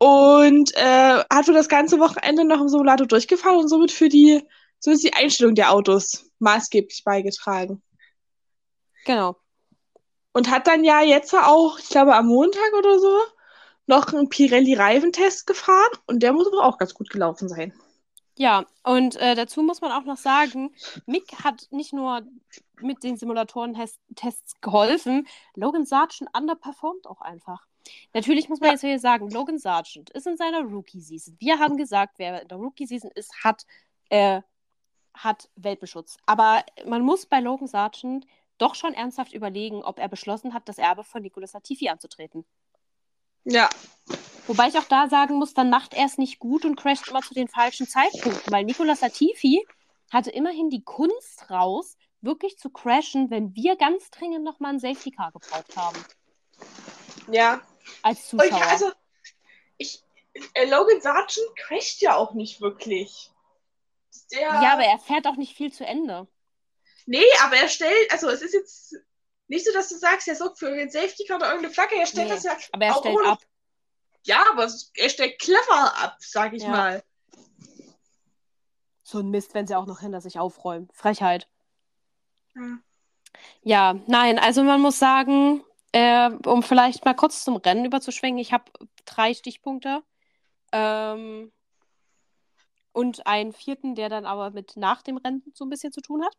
[0.00, 4.42] Und äh, hat für das ganze Wochenende noch im Simulator durchgefahren und somit für die,
[4.78, 7.82] so ist die Einstellung der Autos maßgeblich beigetragen.
[9.04, 9.36] Genau.
[10.32, 13.18] Und hat dann ja jetzt auch, ich glaube am Montag oder so,
[13.86, 17.72] noch einen Pirelli-Reifentest gefahren und der muss aber auch ganz gut gelaufen sein.
[18.36, 20.72] Ja, und äh, dazu muss man auch noch sagen,
[21.06, 22.22] Mick hat nicht nur
[22.80, 27.66] mit den Simulatoren-Tests geholfen, Logan Sargent underperformt auch einfach.
[28.12, 28.72] Natürlich muss man ja.
[28.74, 31.36] jetzt hier sagen, Logan Sargent ist in seiner Rookie-Season.
[31.40, 33.66] Wir haben gesagt, wer in der Rookie-Season ist, hat,
[34.10, 34.42] äh,
[35.14, 36.16] hat Weltbeschutz.
[36.26, 38.24] Aber man muss bei Logan Sargent
[38.58, 42.44] doch schon ernsthaft überlegen, ob er beschlossen hat, das Erbe von Nicolas Latifi anzutreten.
[43.44, 43.68] Ja.
[44.46, 47.22] Wobei ich auch da sagen muss, dann macht er es nicht gut und crasht immer
[47.22, 49.66] zu den falschen Zeitpunkten, weil Nicolas Latifi
[50.10, 55.10] hatte immerhin die Kunst raus, wirklich zu crashen, wenn wir ganz dringend nochmal ein Safety
[55.10, 55.98] Car gebraucht haben.
[57.30, 57.60] Ja.
[58.02, 58.48] Als Zuschauer.
[58.48, 58.92] Ich, also,
[59.76, 60.02] ich,
[60.54, 63.30] äh, Logan Sargent crasht ja auch nicht wirklich.
[64.32, 64.40] Der...
[64.40, 66.26] Ja, aber er fährt auch nicht viel zu Ende.
[67.08, 68.94] Nee, aber er stellt, also es ist jetzt
[69.46, 72.04] nicht so, dass du sagst, er sorgt für den Safety Car oder irgendeine Flagge, er
[72.04, 72.54] stellt nee, das ja.
[72.70, 73.38] Aber er stellt ab.
[74.24, 76.68] Ja, aber er stellt clever ab, sag ich ja.
[76.68, 77.02] mal.
[79.04, 80.90] So ein Mist, wenn sie auch noch hinter sich aufräumen.
[80.92, 81.48] Frechheit.
[82.54, 82.78] Ja,
[83.62, 88.52] ja nein, also man muss sagen, äh, um vielleicht mal kurz zum Rennen überzuschwenken, ich
[88.52, 88.70] habe
[89.06, 90.02] drei Stichpunkte.
[90.72, 91.50] Ähm,
[92.92, 96.22] und einen vierten, der dann aber mit nach dem Rennen so ein bisschen zu tun
[96.22, 96.36] hat.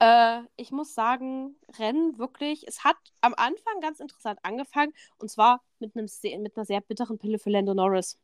[0.00, 5.62] Äh, ich muss sagen, Rennen wirklich, es hat am Anfang ganz interessant angefangen und zwar
[5.78, 6.08] mit, einem,
[6.42, 8.18] mit einer sehr bitteren Pille für Lando Norris.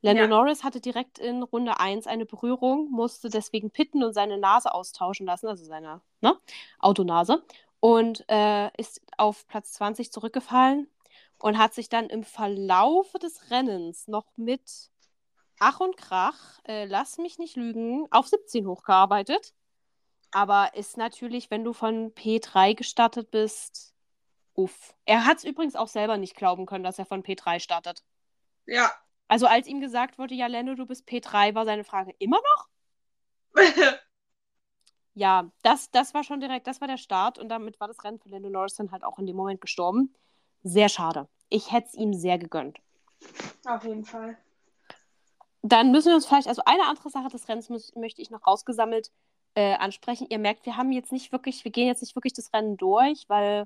[0.00, 0.28] Lando ja.
[0.28, 5.26] Norris hatte direkt in Runde 1 eine Berührung, musste deswegen pitten und seine Nase austauschen
[5.26, 6.38] lassen, also seine ne,
[6.78, 7.44] Autonase,
[7.80, 10.88] und äh, ist auf Platz 20 zurückgefallen
[11.38, 14.90] und hat sich dann im Verlaufe des Rennens noch mit
[15.58, 19.54] Ach und Krach, äh, lass mich nicht lügen, auf 17 hochgearbeitet.
[20.36, 23.94] Aber ist natürlich, wenn du von P3 gestartet bist,
[24.52, 24.92] uff.
[25.06, 28.04] Er hat es übrigens auch selber nicht glauben können, dass er von P3 startet.
[28.66, 28.92] Ja.
[29.28, 33.54] Also als ihm gesagt wurde, ja, Lando, du bist P3, war seine Frage immer noch?
[35.14, 38.18] ja, das, das war schon direkt, das war der Start und damit war das Rennen
[38.18, 40.14] für Lando Norris dann halt auch in dem Moment gestorben.
[40.62, 41.28] Sehr schade.
[41.48, 42.78] Ich hätte es ihm sehr gegönnt.
[43.64, 44.36] Auf jeden Fall.
[45.62, 49.10] Dann müssen wir uns vielleicht, also eine andere Sache des Rennens möchte ich noch rausgesammelt
[49.56, 50.26] äh, ansprechen.
[50.30, 53.24] Ihr merkt, wir haben jetzt nicht wirklich, wir gehen jetzt nicht wirklich das Rennen durch,
[53.28, 53.64] weil.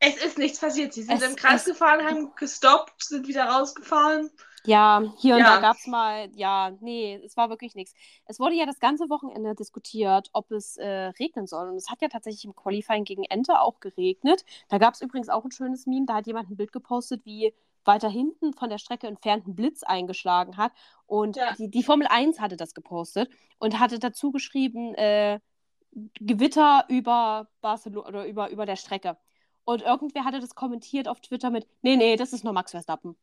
[0.00, 0.92] Es ist nichts passiert.
[0.92, 4.30] Sie sind es, im Kreis gefahren, haben gestoppt, sind wieder rausgefahren.
[4.64, 5.54] Ja, hier und ja.
[5.54, 7.94] da gab es mal, ja, nee, es war wirklich nichts.
[8.26, 10.86] Es wurde ja das ganze Wochenende diskutiert, ob es äh,
[11.18, 11.68] regnen soll.
[11.68, 14.44] Und es hat ja tatsächlich im Qualifying gegen Ente auch geregnet.
[14.68, 17.54] Da gab es übrigens auch ein schönes Meme, da hat jemand ein Bild gepostet, wie
[17.84, 20.72] weiter hinten von der Strecke entfernt einen Blitz eingeschlagen hat.
[21.06, 21.54] Und ja.
[21.54, 25.40] die, die, Formel 1 hatte das gepostet und hatte dazu geschrieben, äh,
[26.20, 29.16] Gewitter über Barcelona oder über, über der Strecke.
[29.64, 33.16] Und irgendwer hatte das kommentiert auf Twitter mit, nee, nee, das ist nur Max Verstappen.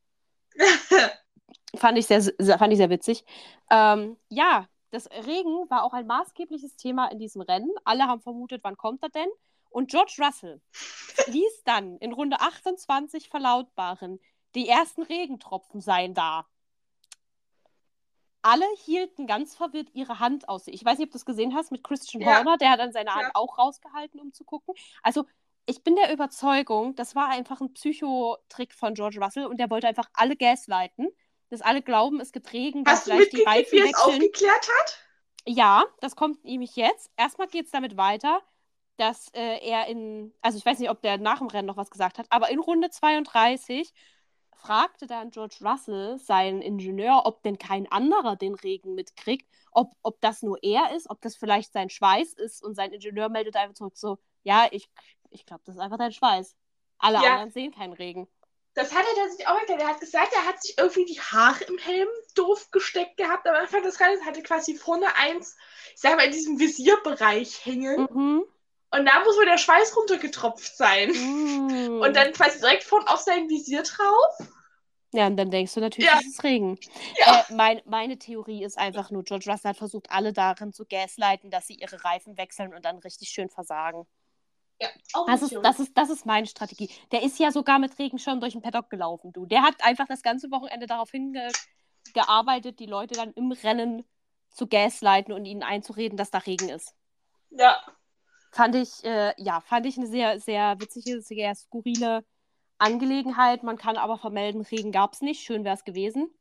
[1.76, 2.22] fand, ich sehr,
[2.58, 3.26] fand ich sehr witzig.
[3.70, 7.72] Ähm, ja, das Regen war auch ein maßgebliches Thema in diesem Rennen.
[7.84, 9.28] Alle haben vermutet, wann kommt er denn?
[9.70, 10.62] Und George Russell
[11.28, 14.20] ließ dann in Runde 28 verlautbaren,
[14.56, 16.48] die ersten Regentropfen seien da.
[18.42, 20.68] Alle hielten ganz verwirrt ihre Hand aus.
[20.68, 22.38] Ich weiß nicht, ob du es gesehen hast mit Christian ja.
[22.38, 23.32] Horner, der hat dann seine Hand ja.
[23.34, 24.76] auch rausgehalten, um zu gucken.
[25.02, 25.26] Also,
[25.66, 29.88] ich bin der Überzeugung, das war einfach ein Psychotrick von George Russell und der wollte
[29.88, 31.10] einfach alle gaslighten,
[31.50, 35.00] dass alle glauben, es gibt Regen, dass gleich die Reifen wie es aufgeklärt hat?
[35.48, 37.12] Ja, das kommt nämlich jetzt.
[37.18, 38.42] Erstmal geht es damit weiter,
[38.98, 41.90] dass äh, er in, also ich weiß nicht, ob der nach dem Rennen noch was
[41.90, 43.92] gesagt hat, aber in Runde 32
[44.56, 50.20] fragte dann George Russell seinen Ingenieur, ob denn kein anderer den Regen mitkriegt, ob, ob
[50.22, 53.76] das nur er ist, ob das vielleicht sein Schweiß ist und sein Ingenieur meldet einfach
[53.76, 54.90] zurück so, ja, ich,
[55.30, 56.56] ich glaube, das ist einfach dein Schweiß.
[56.98, 57.34] Alle ja.
[57.34, 58.28] anderen sehen keinen Regen.
[58.74, 59.82] Das hat er sich auch erklärt.
[59.82, 63.56] Er hat gesagt, er hat sich irgendwie die Haare im Helm doof gesteckt gehabt am
[63.56, 65.56] Anfang des Rennens, hatte quasi vorne eins,
[65.94, 68.08] ich sag mal, in diesem Visierbereich hängen.
[68.12, 68.46] Mhm.
[68.96, 71.10] Und da muss wohl der Schweiß runtergetropft sein.
[71.10, 72.02] Mhm.
[72.02, 74.48] Und dann quasi direkt vorne auf sein Visier drauf.
[75.12, 76.20] Ja, und dann denkst du natürlich, ja.
[76.20, 76.78] es ist Regen.
[77.18, 77.46] Ja.
[77.48, 81.50] Äh, mein, meine Theorie ist einfach nur, George Russell hat versucht, alle darin zu gaslighten,
[81.50, 84.06] dass sie ihre Reifen wechseln und dann richtig schön versagen.
[84.82, 86.90] Ja, auch das, ist, das, ist, das ist meine Strategie.
[87.14, 89.46] Der ist ja sogar mit Regenschirm durch den Paddock gelaufen, du.
[89.46, 94.04] Der hat einfach das ganze Wochenende darauf hingearbeitet, die Leute dann im Rennen
[94.50, 96.94] zu gaslighten und ihnen einzureden, dass da Regen ist.
[97.52, 97.82] Ja.
[98.56, 102.24] Fand ich, äh, ja, fand ich eine sehr, sehr witzige, sehr skurrile
[102.78, 103.64] Angelegenheit.
[103.64, 105.44] Man kann aber vermelden, Regen gab es nicht.
[105.44, 106.34] Schön wäre es gewesen.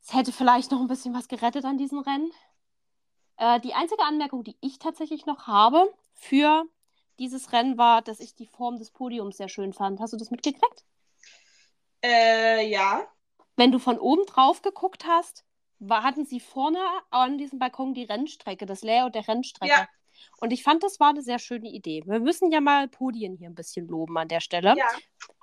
[0.00, 2.30] Es hätte vielleicht noch ein bisschen was gerettet an diesem Rennen.
[3.38, 6.64] Äh, die einzige Anmerkung, die ich tatsächlich noch habe für
[7.18, 9.98] dieses Rennen war, dass ich die Form des Podiums sehr schön fand.
[9.98, 10.84] Hast du das mitgekriegt?
[12.04, 13.04] Äh, ja.
[13.56, 15.44] Wenn du von oben drauf geguckt hast,
[15.80, 16.78] war, hatten sie vorne
[17.10, 19.72] an diesem Balkon die Rennstrecke, das Layout der Rennstrecke.
[19.72, 19.88] Ja.
[20.40, 22.02] Und ich fand, das war eine sehr schöne Idee.
[22.06, 24.74] Wir müssen ja mal Podien hier ein bisschen loben an der Stelle.
[24.76, 24.88] Ja.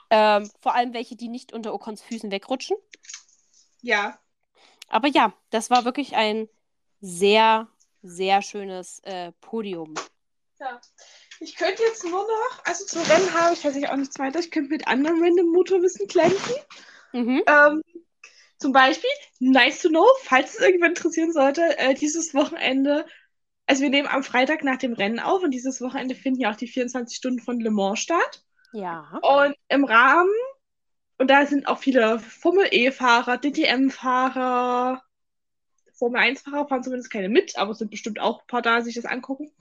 [0.09, 2.77] Ähm, vor allem welche, die nicht unter Ocons Füßen wegrutschen.
[3.81, 4.19] Ja.
[4.87, 6.47] Aber ja, das war wirklich ein
[7.01, 7.67] sehr,
[8.01, 9.93] sehr schönes äh, Podium.
[10.59, 10.79] Ja.
[11.39, 14.39] Ich könnte jetzt nur noch, also zum Rennen habe ich tatsächlich auch nichts weiter.
[14.39, 16.55] Ich könnte mit anderen random Motorwissen glänzen.
[17.11, 17.43] Mhm.
[17.45, 17.81] Ähm,
[18.57, 19.09] zum Beispiel,
[19.39, 23.05] nice to know, falls es irgendwann interessieren sollte, äh, dieses Wochenende
[23.67, 26.55] also wir nehmen am Freitag nach dem Rennen auf und dieses Wochenende finden ja auch
[26.55, 28.43] die 24 Stunden von Le Mans statt.
[28.73, 29.19] Ja.
[29.21, 30.29] Und im Rahmen,
[31.17, 35.01] und da sind auch viele Formel E-Fahrer, DTM-Fahrer,
[35.97, 38.95] Formel 1-Fahrer fahren zumindest keine mit, aber es sind bestimmt auch ein paar da, sich
[38.95, 39.51] das angucken.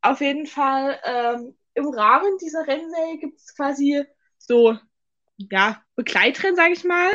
[0.00, 4.04] Auf jeden Fall, ähm, im Rahmen dieser Rennserie gibt es quasi
[4.38, 4.76] so,
[5.36, 7.10] ja, Begleitrennen, sage ich mal,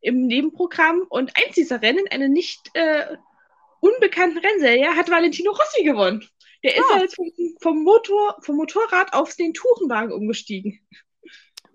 [0.00, 1.02] im Nebenprogramm.
[1.08, 3.16] Und eins dieser Rennen, eine nicht äh,
[3.84, 6.26] unbekannten Rennserie hat Valentino Rossi gewonnen.
[6.62, 7.16] Der ist ja jetzt
[7.60, 10.80] vom, Motor, vom Motorrad auf den Tourenwagen umgestiegen.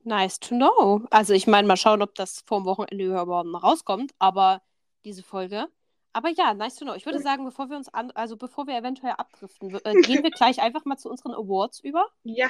[0.04, 1.06] Nice to know.
[1.12, 4.62] Also ich meine, mal schauen, ob das vor dem Wochenende überhaupt rauskommt, aber
[5.06, 5.68] diese Folge.
[6.12, 6.96] Aber ja, nice to know.
[6.96, 10.32] Ich würde sagen, bevor wir uns an, also bevor wir eventuell abdriften, äh, gehen wir
[10.32, 12.08] gleich einfach mal zu unseren Awards über.
[12.24, 12.50] Ja.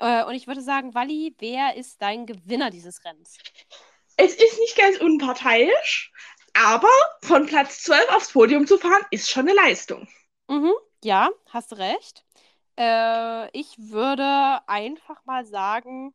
[0.00, 3.38] Äh, und ich würde sagen, Wally, wer ist dein Gewinner dieses Rennens?
[4.16, 6.12] Es ist nicht ganz unparteiisch,
[6.54, 6.88] aber
[7.22, 10.08] von Platz 12 aufs Podium zu fahren, ist schon eine Leistung.
[10.48, 12.24] Mhm, ja, hast recht.
[12.78, 16.14] Äh, ich würde einfach mal sagen,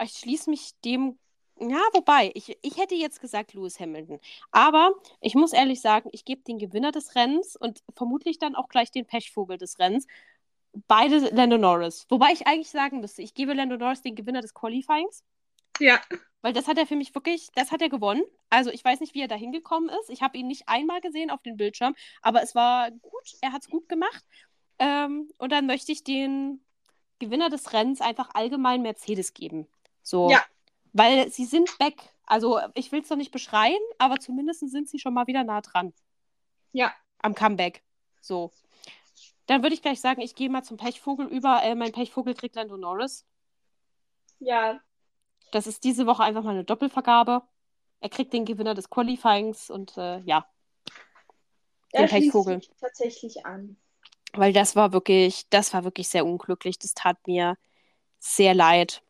[0.00, 1.18] ich schließe mich dem.
[1.60, 4.18] Ja, wobei, ich, ich hätte jetzt gesagt Lewis Hamilton.
[4.50, 8.68] Aber ich muss ehrlich sagen, ich gebe den Gewinner des Rennens und vermutlich dann auch
[8.68, 10.06] gleich den Pechvogel des Rennens.
[10.88, 12.06] Beide Lando Norris.
[12.08, 15.22] Wobei ich eigentlich sagen müsste, ich gebe Lando Norris den Gewinner des Qualifyings.
[15.78, 16.00] Ja.
[16.42, 18.24] Weil das hat er für mich wirklich, das hat er gewonnen.
[18.50, 20.10] Also ich weiß nicht, wie er da hingekommen ist.
[20.10, 23.36] Ich habe ihn nicht einmal gesehen auf dem Bildschirm, aber es war gut.
[23.40, 24.24] Er hat es gut gemacht.
[24.78, 26.60] Ähm, und dann möchte ich den
[27.20, 29.68] Gewinner des Rennens einfach allgemein Mercedes geben.
[30.02, 30.30] So.
[30.30, 30.44] Ja.
[30.92, 31.96] Weil sie sind weg.
[32.26, 35.60] Also ich will es noch nicht beschreien, aber zumindest sind sie schon mal wieder nah
[35.60, 35.94] dran.
[36.72, 36.92] Ja.
[37.18, 37.84] Am Comeback.
[38.20, 38.50] So.
[39.46, 41.62] Dann würde ich gleich sagen, ich gehe mal zum Pechvogel über.
[41.62, 43.24] Äh, mein Pechvogel kriegt Lando Norris.
[44.40, 44.80] Ja,
[45.52, 47.42] das ist diese Woche einfach mal eine Doppelvergabe.
[48.00, 50.46] Er kriegt den Gewinner des Qualifyings und äh, ja.
[51.94, 52.60] Den Pechvogel.
[52.80, 53.76] Tatsächlich an.
[54.32, 56.78] Weil das war wirklich, das war wirklich sehr unglücklich.
[56.78, 57.56] Das tat mir
[58.18, 59.02] sehr leid.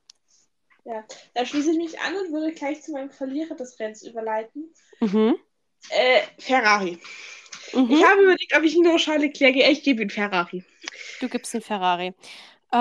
[0.84, 4.74] Ja, da schließe ich mich an und würde gleich zu meinem Verlierer des Rennens überleiten.
[5.00, 5.36] Mhm.
[5.90, 6.98] Äh, Ferrari.
[7.72, 7.90] Mhm.
[7.90, 9.70] Ich habe überlegt, ob ich ihn nur Charles Leclerc gehe.
[9.70, 10.64] Ich gebe ihn Ferrari.
[11.20, 12.14] Du gibst ihn Ferrari.
[12.72, 12.76] Äh,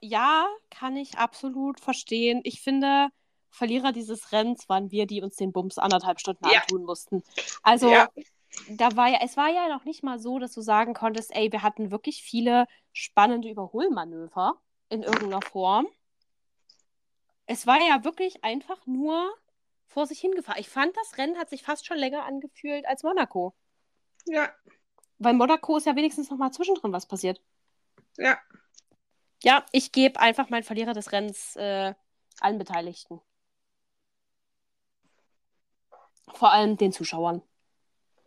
[0.00, 2.40] ja, kann ich absolut verstehen.
[2.44, 3.08] Ich finde,
[3.54, 6.60] Verlierer dieses Rennens waren wir, die uns den Bums anderthalb Stunden ja.
[6.60, 7.22] antun mussten.
[7.62, 8.08] Also, ja.
[8.68, 11.52] da war ja, es war ja noch nicht mal so, dass du sagen konntest, ey,
[11.52, 15.86] wir hatten wirklich viele spannende Überholmanöver in irgendeiner Form.
[17.46, 19.32] Es war ja wirklich einfach nur
[19.86, 20.60] vor sich hingefahren.
[20.60, 23.54] Ich fand, das Rennen hat sich fast schon länger angefühlt als Monaco.
[24.26, 24.50] Ja.
[25.18, 27.40] Weil Monaco ist ja wenigstens noch mal zwischendrin was passiert.
[28.16, 28.36] Ja.
[29.44, 31.92] Ja, ich gebe einfach meinen Verlierer des Rennens äh,
[32.40, 33.20] allen Beteiligten.
[36.32, 37.42] Vor allem den Zuschauern.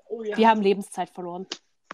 [0.06, 0.38] Oh, ja.
[0.38, 1.48] Wir haben Lebenszeit verloren.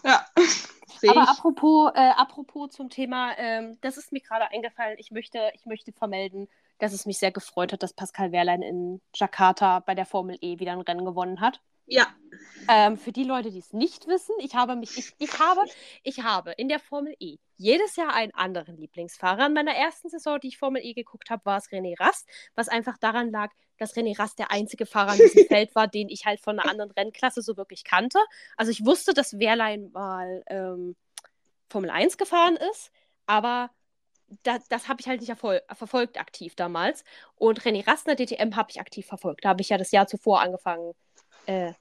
[0.03, 0.25] Ja.
[1.07, 4.97] Aber apropos, äh, apropos zum Thema, ähm, das ist mir gerade eingefallen.
[4.99, 9.01] Ich möchte, ich möchte vermelden, dass es mich sehr gefreut hat, dass Pascal Wehrlein in
[9.15, 11.61] Jakarta bei der Formel E wieder ein Rennen gewonnen hat.
[11.85, 12.07] Ja.
[12.69, 15.61] Ähm, für die Leute, die es nicht wissen, ich habe mich, ich, ich habe,
[16.03, 19.47] ich habe in der Formel E jedes Jahr einen anderen Lieblingsfahrer.
[19.47, 22.69] In meiner ersten Saison, die ich Formel E geguckt habe, war es René Rast, was
[22.69, 26.25] einfach daran lag, dass René Rast der einzige Fahrer in diesem Feld war, den ich
[26.25, 28.19] halt von einer anderen Rennklasse so wirklich kannte.
[28.55, 30.95] Also ich wusste, dass Wehrlein mal ähm,
[31.69, 32.91] Formel 1 gefahren ist,
[33.25, 33.69] aber
[34.43, 37.03] das, das habe ich halt nicht verfolgt aktiv damals.
[37.35, 39.45] Und René Rastner DTM habe ich aktiv verfolgt.
[39.45, 40.93] Da habe ich ja das Jahr zuvor angefangen,
[41.45, 41.73] äh,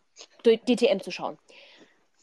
[0.45, 1.39] DTM zu schauen.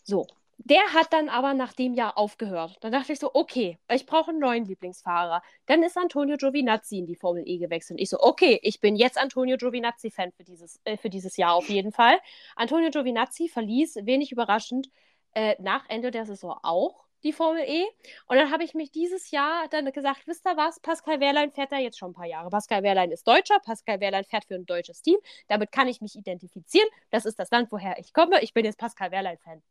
[0.04, 0.28] So.
[0.62, 2.76] Der hat dann aber nach dem Jahr aufgehört.
[2.82, 5.42] Dann dachte ich so, okay, ich brauche einen neuen Lieblingsfahrer.
[5.68, 7.98] Dann ist Antonio Giovinazzi in die Formel E gewechselt.
[7.98, 11.54] Und ich so, okay, ich bin jetzt Antonio Giovinazzi-Fan für dieses, äh, für dieses Jahr
[11.54, 12.20] auf jeden Fall.
[12.58, 14.90] Antonio Giovinazzi verließ, wenig überraschend,
[15.34, 17.86] äh, nach Ende der Saison auch die Formel E.
[18.28, 21.72] Und dann habe ich mich dieses Jahr dann gesagt, wisst ihr was, Pascal Wehrlein fährt
[21.72, 22.50] da jetzt schon ein paar Jahre.
[22.50, 25.18] Pascal Wehrlein ist Deutscher, Pascal Wehrlein fährt für ein deutsches Team.
[25.48, 26.88] Damit kann ich mich identifizieren.
[27.10, 28.42] Das ist das Land, woher ich komme.
[28.42, 29.62] Ich bin jetzt Pascal Wehrlein-Fan.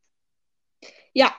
[1.13, 1.35] Ja.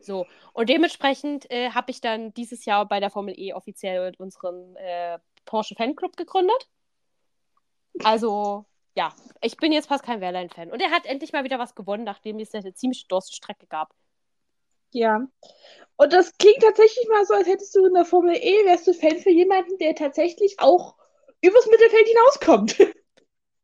[0.00, 4.76] So, und dementsprechend äh, habe ich dann dieses Jahr bei der Formel E offiziell unseren
[4.76, 6.68] äh, Porsche Fanclub gegründet.
[8.04, 10.70] Also, ja, ich bin jetzt Pascal Wehrlein-Fan.
[10.70, 13.94] Und er hat endlich mal wieder was gewonnen, nachdem es eine ziemlich Durststrecke gab.
[14.92, 15.26] Ja.
[15.96, 18.94] Und das klingt tatsächlich mal so, als hättest du in der Formel E, wärst du
[18.94, 20.96] Fan für jemanden, der tatsächlich auch
[21.42, 22.78] übers Mittelfeld hinauskommt.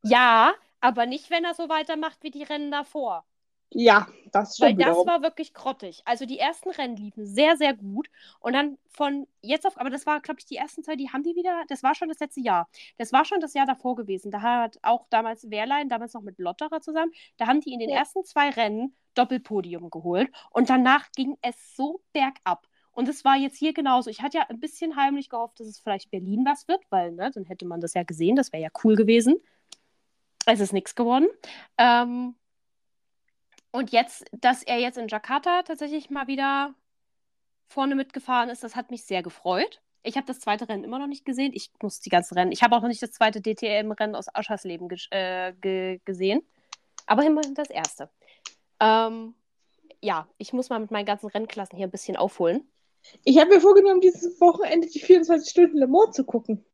[0.02, 3.24] Ja, aber nicht, wenn er so weitermacht wie die Rennen davor.
[3.74, 4.78] Ja, das stimmt.
[4.78, 6.02] Weil das war wirklich grottig.
[6.04, 8.08] Also die ersten Rennen liefen sehr, sehr gut.
[8.40, 11.22] Und dann von jetzt auf, aber das war, glaube ich, die ersten zwei, die haben
[11.22, 12.68] die wieder, das war schon das letzte Jahr.
[12.98, 14.30] Das war schon das Jahr davor gewesen.
[14.30, 17.90] Da hat auch damals Wehrlein, damals noch mit Lotterer zusammen, da haben die in den
[17.90, 17.96] ja.
[17.96, 20.30] ersten zwei Rennen Doppelpodium geholt.
[20.50, 22.66] Und danach ging es so bergab.
[22.92, 24.10] Und es war jetzt hier genauso.
[24.10, 27.30] Ich hatte ja ein bisschen heimlich gehofft, dass es vielleicht Berlin was wird, weil ne,
[27.34, 28.36] dann hätte man das ja gesehen.
[28.36, 29.36] Das wäre ja cool gewesen.
[30.44, 31.28] Es ist nichts geworden.
[31.78, 32.34] Ähm,
[33.72, 36.74] und jetzt, dass er jetzt in Jakarta tatsächlich mal wieder
[37.66, 39.80] vorne mitgefahren ist, das hat mich sehr gefreut.
[40.02, 41.52] Ich habe das zweite Rennen immer noch nicht gesehen.
[41.54, 42.52] Ich muss die ganzen Rennen.
[42.52, 46.42] Ich habe auch noch nicht das zweite DTM-Rennen aus Aschersleben ge äh, ge gesehen.
[47.06, 48.10] Aber immerhin das erste.
[48.80, 49.34] Ähm,
[50.00, 52.68] ja, ich muss mal mit meinen ganzen Rennklassen hier ein bisschen aufholen.
[53.24, 56.64] Ich habe mir vorgenommen, dieses Wochenende die 24 Stunden Le Mans zu gucken.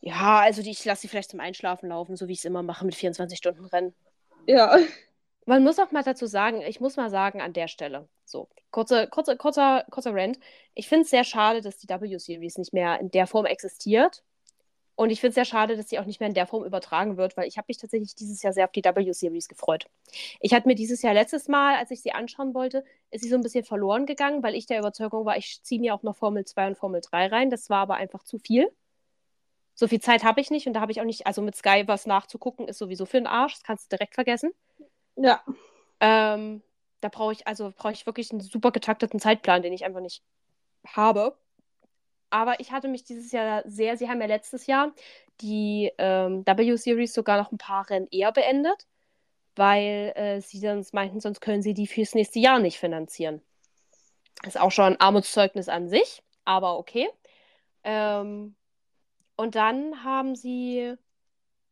[0.00, 2.62] Ja, also die, ich lasse sie vielleicht zum Einschlafen laufen, so wie ich es immer
[2.62, 3.94] mache mit 24 Stunden Rennen.
[4.46, 4.78] Ja.
[5.44, 9.08] Man muss auch mal dazu sagen, ich muss mal sagen, an der Stelle, so, kurze,
[9.08, 10.38] kurze, kurzer, kurzer Rant.
[10.74, 14.22] Ich finde es sehr schade, dass die W-Series nicht mehr in der Form existiert.
[14.94, 17.16] Und ich finde es sehr schade, dass sie auch nicht mehr in der Form übertragen
[17.16, 19.86] wird, weil ich habe mich tatsächlich dieses Jahr sehr auf die W-Series gefreut.
[20.38, 23.36] Ich hatte mir dieses Jahr letztes Mal, als ich sie anschauen wollte, ist sie so
[23.36, 26.44] ein bisschen verloren gegangen, weil ich der Überzeugung war, ich ziehe mir auch noch Formel
[26.44, 27.50] 2 und Formel 3 rein.
[27.50, 28.70] Das war aber einfach zu viel.
[29.74, 31.84] So viel Zeit habe ich nicht und da habe ich auch nicht, also mit Sky
[31.86, 33.54] was nachzugucken, ist sowieso für den Arsch.
[33.54, 34.52] Das kannst du direkt vergessen.
[35.16, 35.42] Ja.
[36.00, 36.62] Ähm,
[37.00, 40.22] da brauche ich, also brauche ich wirklich einen super getakteten Zeitplan, den ich einfach nicht
[40.86, 41.36] habe.
[42.30, 44.92] Aber ich hatte mich dieses Jahr sehr, sie haben ja letztes Jahr
[45.40, 48.86] die ähm, W-Series sogar noch ein paar Rennen eher beendet,
[49.56, 53.42] weil äh, sie sonst meinten, sonst können sie die fürs nächste Jahr nicht finanzieren.
[54.44, 57.08] Ist auch schon ein Armutszeugnis an sich, aber okay.
[57.84, 58.54] Ähm,
[59.36, 60.94] und dann haben sie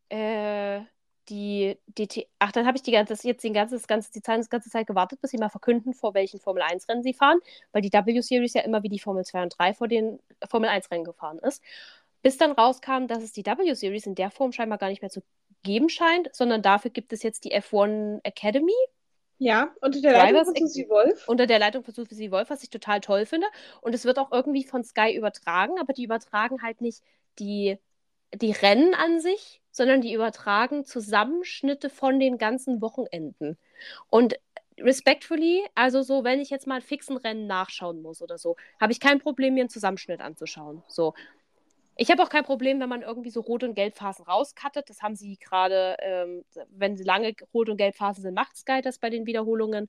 [0.08, 0.80] äh,
[1.30, 2.26] die DT.
[2.38, 5.30] Ach, dann habe ich die ganze, jetzt die ganze, ganze, die ganze Zeit gewartet, bis
[5.30, 7.38] sie mal verkünden, vor welchen Formel 1-Rennen sie fahren,
[7.72, 11.04] weil die W-Series ja immer wie die Formel 2 und 3 vor den Formel 1-Rennen
[11.04, 11.62] gefahren ist.
[12.22, 15.22] Bis dann rauskam, dass es die W-Series in der Form scheinbar gar nicht mehr zu
[15.62, 18.72] geben scheint, sondern dafür gibt es jetzt die F1 Academy.
[19.38, 21.26] Ja, unter der Leitung von Susi Wolf.
[21.26, 23.46] Unter der Leitung von Susi Wolf, was ich total toll finde.
[23.80, 27.02] Und es wird auch irgendwie von Sky übertragen, aber die übertragen halt nicht
[27.38, 27.78] die,
[28.34, 33.58] die Rennen an sich, sondern die übertragen Zusammenschnitte von den ganzen Wochenenden.
[34.08, 34.34] Und
[34.78, 39.00] respectfully, also so, wenn ich jetzt mal fixen Rennen nachschauen muss oder so, habe ich
[39.00, 40.82] kein Problem, mir einen Zusammenschnitt anzuschauen.
[40.88, 41.14] So.
[41.96, 44.88] Ich habe auch kein Problem, wenn man irgendwie so Rot- und Gelbphasen rauskattet.
[44.88, 48.98] Das haben sie gerade, ähm, wenn sie lange Rot- und Gelbphasen sind, macht Sky das
[48.98, 49.88] bei den Wiederholungen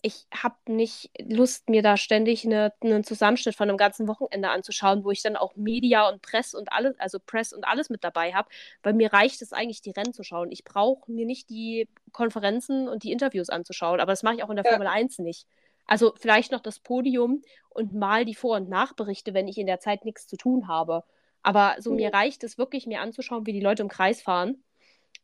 [0.00, 5.04] ich habe nicht Lust, mir da ständig eine, einen Zusammenschnitt von einem ganzen Wochenende anzuschauen,
[5.04, 8.32] wo ich dann auch Media und Press und alles, also Press und alles mit dabei
[8.32, 8.48] habe,
[8.82, 10.52] weil mir reicht es eigentlich, die Rennen zu schauen.
[10.52, 14.50] Ich brauche mir nicht die Konferenzen und die Interviews anzuschauen, aber das mache ich auch
[14.50, 14.70] in der ja.
[14.70, 15.46] Formel 1 nicht.
[15.86, 19.80] Also vielleicht noch das Podium und mal die Vor- und Nachberichte, wenn ich in der
[19.80, 21.02] Zeit nichts zu tun habe.
[21.42, 21.96] Aber so mhm.
[21.96, 24.62] mir reicht es wirklich, mir anzuschauen, wie die Leute im Kreis fahren.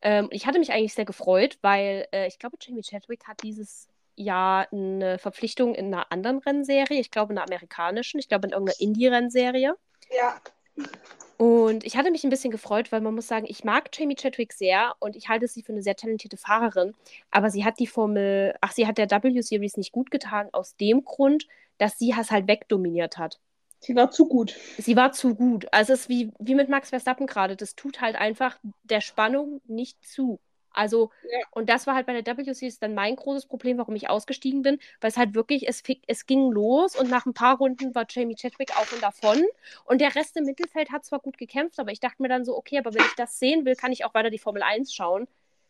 [0.00, 3.88] Ähm, ich hatte mich eigentlich sehr gefreut, weil äh, ich glaube, Jamie Chadwick hat dieses
[4.16, 8.52] ja eine Verpflichtung in einer anderen Rennserie, ich glaube in einer amerikanischen, ich glaube in
[8.52, 9.74] irgendeiner Indie-Rennserie.
[10.16, 10.40] Ja.
[11.36, 14.52] Und ich hatte mich ein bisschen gefreut, weil man muss sagen, ich mag Jamie Chadwick
[14.52, 16.94] sehr und ich halte sie für eine sehr talentierte Fahrerin.
[17.30, 21.04] Aber sie hat die Formel, ach, sie hat der W-Series nicht gut getan, aus dem
[21.04, 21.46] Grund,
[21.78, 23.40] dass sie es halt wegdominiert hat.
[23.80, 24.54] Sie war zu gut.
[24.78, 25.66] Sie war zu gut.
[25.72, 27.56] Also es ist wie, wie mit Max Verstappen gerade.
[27.56, 30.40] Das tut halt einfach der Spannung nicht zu.
[30.74, 31.38] Also, ja.
[31.52, 34.78] und das war halt bei der WCS dann mein großes Problem, warum ich ausgestiegen bin,
[35.00, 38.34] weil es halt wirklich, es, es ging los und nach ein paar Runden war Jamie
[38.34, 39.42] Chadwick auf und davon.
[39.84, 42.56] Und der Rest im Mittelfeld hat zwar gut gekämpft, aber ich dachte mir dann so,
[42.56, 45.28] okay, aber wenn ich das sehen will, kann ich auch weiter die Formel 1 schauen.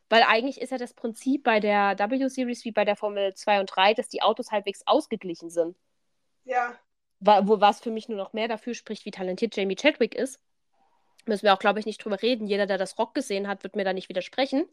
[0.08, 3.66] Weil eigentlich ist ja das Prinzip bei der W-Series wie bei der Formel 2 und
[3.66, 5.76] 3, dass die Autos halbwegs ausgeglichen sind.
[6.44, 6.78] Ja.
[7.20, 10.40] Wo, was für mich nur noch mehr dafür spricht, wie talentiert Jamie Chadwick ist.
[11.26, 12.46] Müssen wir auch, glaube ich, nicht drüber reden.
[12.46, 14.66] Jeder, der das Rock gesehen hat, wird mir da nicht widersprechen.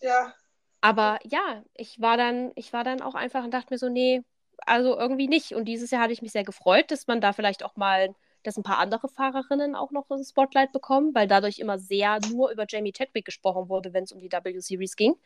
[0.00, 0.34] Ja.
[0.80, 4.22] Aber ja, ich war dann, ich war dann auch einfach und dachte mir so, nee,
[4.66, 5.52] also irgendwie nicht.
[5.52, 8.56] Und dieses Jahr hatte ich mich sehr gefreut, dass man da vielleicht auch mal, dass
[8.56, 12.66] ein paar andere Fahrerinnen auch noch ein Spotlight bekommen, weil dadurch immer sehr nur über
[12.68, 15.16] Jamie Chadwick gesprochen wurde, wenn es um die W-Series ging.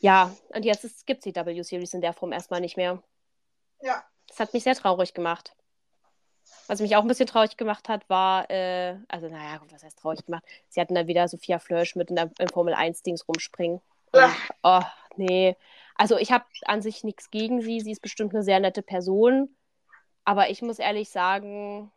[0.00, 3.02] Ja, und jetzt gibt es die W-Series in der Form erstmal nicht mehr.
[3.80, 4.04] Ja.
[4.26, 5.54] Das hat mich sehr traurig gemacht.
[6.66, 10.24] Was mich auch ein bisschen traurig gemacht hat, war, äh, also naja, was heißt traurig
[10.26, 10.44] gemacht?
[10.68, 13.80] Sie hatten dann wieder Sophia Flörsch mit in der in Formel 1-Dings rumspringen.
[14.12, 14.22] Und,
[14.62, 14.82] oh,
[15.16, 15.56] nee.
[15.94, 17.80] Also ich habe an sich nichts gegen sie.
[17.80, 19.56] Sie ist bestimmt eine sehr nette Person.
[20.24, 21.90] Aber ich muss ehrlich sagen,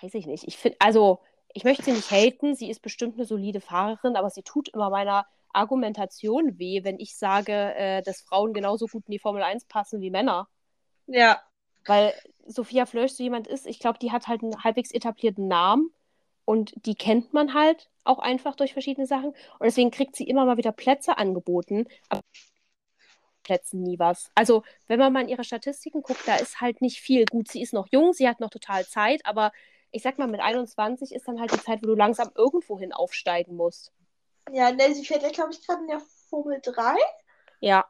[0.00, 0.44] weiß ich nicht.
[0.44, 1.20] Ich finde, also
[1.52, 2.54] ich möchte sie nicht haten.
[2.54, 7.16] Sie ist bestimmt eine solide Fahrerin, aber sie tut immer meiner Argumentation weh, wenn ich
[7.16, 10.48] sage, äh, dass Frauen genauso gut in die Formel 1 passen wie Männer.
[11.06, 11.40] Ja.
[11.86, 12.14] Weil
[12.46, 15.92] Sophia Flörsch so jemand ist, ich glaube, die hat halt einen halbwegs etablierten Namen
[16.44, 19.30] und die kennt man halt auch einfach durch verschiedene Sachen.
[19.30, 22.20] Und deswegen kriegt sie immer mal wieder Plätze angeboten, aber
[23.42, 24.30] Plätzen nie was.
[24.34, 27.24] Also, wenn man mal in ihre Statistiken guckt, da ist halt nicht viel.
[27.26, 29.52] Gut, sie ist noch jung, sie hat noch total Zeit, aber
[29.90, 33.54] ich sag mal, mit 21 ist dann halt die Zeit, wo du langsam irgendwohin aufsteigen
[33.54, 33.92] musst.
[34.52, 36.96] Ja, ne, sie fährt ja, glaube ich, gerade in der Formel 3.
[37.60, 37.84] Ja.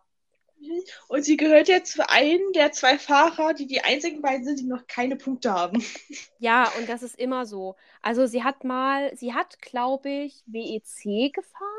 [1.08, 4.64] Und sie gehört jetzt zu einem der zwei Fahrer, die die einzigen beiden sind, die
[4.64, 5.84] noch keine Punkte haben.
[6.38, 7.76] Ja, und das ist immer so.
[8.02, 11.70] Also sie hat mal, sie hat, glaube ich, WEC gefahren.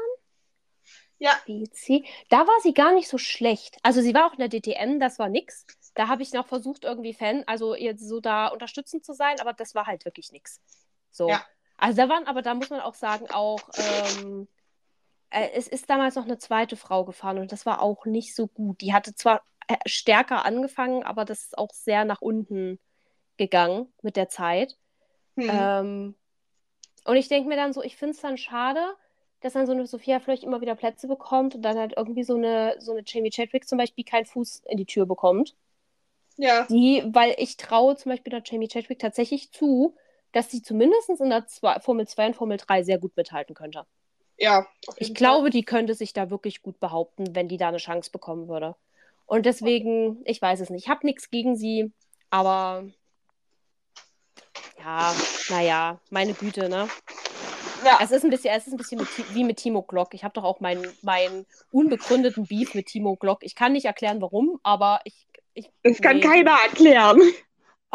[1.17, 1.39] Ja.
[1.45, 2.05] WEC.
[2.29, 3.77] Da war sie gar nicht so schlecht.
[3.83, 5.65] Also sie war auch in der DTM, das war nix.
[5.93, 9.53] Da habe ich noch versucht, irgendwie Fan, also jetzt so da unterstützend zu sein, aber
[9.53, 10.59] das war halt wirklich nix.
[11.11, 11.29] So.
[11.29, 11.45] Ja.
[11.77, 14.54] Also da waren, aber da muss man auch sagen, auch ähm, äh,
[15.29, 18.81] es ist damals noch eine zweite Frau gefahren und das war auch nicht so gut.
[18.81, 22.79] Die hatte zwar äh, stärker angefangen, aber das ist auch sehr nach unten
[23.37, 24.77] gegangen mit der Zeit.
[25.35, 25.49] Hm.
[25.51, 26.15] Ähm,
[27.05, 28.81] und ich denke mir dann so, ich finde es dann schade,
[29.41, 32.35] dass dann so eine Sophia vielleicht immer wieder Plätze bekommt und dann halt irgendwie so
[32.35, 35.55] eine, so eine Jamie Chadwick zum Beispiel keinen Fuß in die Tür bekommt.
[36.37, 36.65] Ja.
[36.67, 39.95] Die, weil ich traue zum Beispiel der Jamie Chadwick tatsächlich zu,
[40.31, 43.85] dass sie zumindest in der zwei, Formel 2 und Formel 3 sehr gut mithalten könnte.
[44.37, 44.67] Ja.
[44.97, 48.47] Ich glaube, die könnte sich da wirklich gut behaupten, wenn die da eine Chance bekommen
[48.47, 48.75] würde.
[49.25, 50.85] Und deswegen, ich weiß es nicht.
[50.85, 51.91] Ich habe nichts gegen sie,
[52.29, 52.85] aber
[54.79, 55.15] ja,
[55.49, 56.87] naja, meine Güte, ne?
[57.83, 57.99] Ja.
[58.01, 60.13] Es ist ein bisschen, es ist ein bisschen mit, wie mit Timo Glock.
[60.13, 63.43] Ich habe doch auch meinen, meinen unbegründeten Beef mit Timo Glock.
[63.43, 65.27] Ich kann nicht erklären, warum, aber ich.
[65.53, 65.99] ich das nee.
[65.99, 67.21] kann keiner erklären.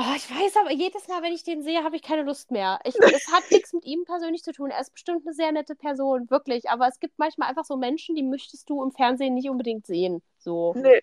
[0.03, 2.81] Oh, ich weiß aber, jedes Mal, wenn ich den sehe, habe ich keine Lust mehr.
[2.85, 4.71] Ich, es hat nichts mit ihm persönlich zu tun.
[4.71, 6.71] Er ist bestimmt eine sehr nette Person, wirklich.
[6.71, 10.23] Aber es gibt manchmal einfach so Menschen, die möchtest du im Fernsehen nicht unbedingt sehen.
[10.39, 10.73] So.
[10.75, 11.03] Nee.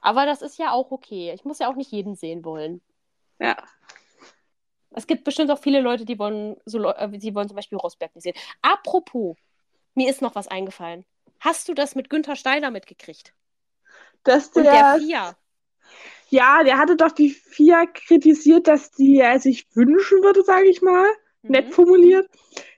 [0.00, 1.30] Aber das ist ja auch okay.
[1.32, 2.80] Ich muss ja auch nicht jeden sehen wollen.
[3.38, 3.56] Ja.
[4.90, 8.12] Es gibt bestimmt auch viele Leute, die wollen, so, äh, die wollen zum Beispiel Rosberg
[8.16, 8.36] nicht sehen.
[8.60, 9.36] Apropos,
[9.94, 11.04] mir ist noch was eingefallen.
[11.38, 13.34] Hast du das mit Günther Steiner mitgekriegt?
[14.24, 15.36] Dass der, Und der Fia.
[16.32, 20.80] Ja, der hatte doch die FIA kritisiert, dass die er sich wünschen würde, sage ich
[20.80, 21.06] mal,
[21.42, 21.50] mhm.
[21.50, 22.26] nett formuliert.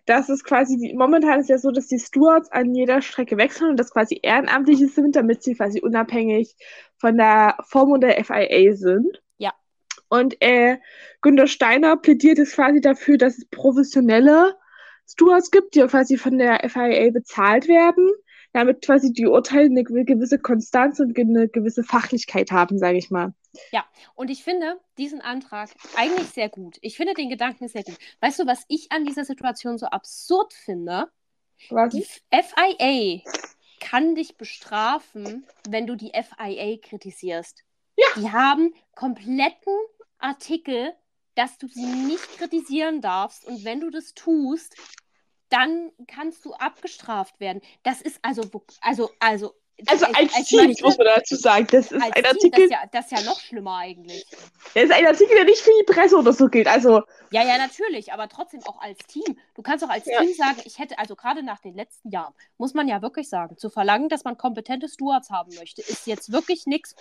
[0.07, 3.70] Das ist quasi, die, momentan ist ja so, dass die Stewards an jeder Strecke wechseln
[3.70, 6.57] und das quasi Ehrenamtliche sind, damit sie quasi unabhängig
[6.98, 9.22] von der Form und der FIA sind.
[9.38, 9.55] Ja.
[10.09, 10.78] Und äh,
[11.22, 14.57] Günter Steiner plädiert es quasi dafür, dass es professionelle
[15.09, 18.11] Stewards gibt, die quasi von der FIA bezahlt werden
[18.55, 23.34] damit quasi die Urteile eine gewisse Konstanz und eine gewisse Fachlichkeit haben, sage ich mal.
[23.72, 23.84] Ja,
[24.14, 26.78] und ich finde diesen Antrag eigentlich sehr gut.
[26.80, 27.98] Ich finde den Gedanken sehr gut.
[28.20, 31.11] Weißt du, was ich an dieser Situation so absurd finde?
[31.68, 31.92] Was?
[31.92, 33.22] Die FIA
[33.80, 37.64] kann dich bestrafen, wenn du die FIA kritisierst.
[37.96, 38.07] Ja.
[38.16, 39.74] Die haben kompletten
[40.18, 40.92] Artikel,
[41.34, 43.44] dass du sie nicht kritisieren darfst.
[43.46, 44.76] Und wenn du das tust,
[45.55, 47.62] dann kannst du abgestraft werden.
[47.84, 48.42] Das ist also,
[48.80, 49.55] also, also
[49.88, 51.66] Also als, als Team, möchte, muss man dazu sagen.
[51.70, 52.50] Das ist ein Team, Artikel.
[52.50, 54.24] Das ist, ja, das ist ja noch schlimmer eigentlich.
[54.74, 56.66] Das ist ein Artikel, der nicht für die Presse oder so gilt.
[56.66, 57.02] Also.
[57.30, 59.38] Ja, ja, natürlich, aber trotzdem auch als Team.
[59.55, 60.20] Du kannst auch als ja.
[60.20, 63.57] Team sagen, ich hätte, also gerade nach den letzten Jahren, muss man ja wirklich sagen,
[63.57, 66.96] zu verlangen, dass man kompetente Stewards haben möchte, ist jetzt wirklich nichts,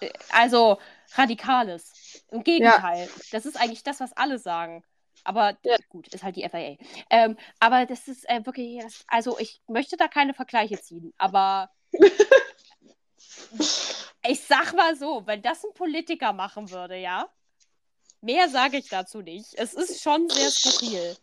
[0.00, 0.78] äh, also
[1.14, 1.92] Radikales.
[2.30, 3.06] Im Gegenteil.
[3.06, 3.22] Ja.
[3.32, 4.84] Das ist eigentlich das, was alle sagen.
[5.24, 5.76] Aber ja.
[5.88, 6.76] gut, ist halt die FIA.
[7.10, 11.70] Ähm, aber das ist äh, wirklich, also ich möchte da keine Vergleiche ziehen, aber
[14.28, 17.28] ich sag mal so, wenn das ein Politiker machen würde, ja,
[18.20, 19.54] mehr sage ich dazu nicht.
[19.54, 21.16] Es ist schon sehr skurril.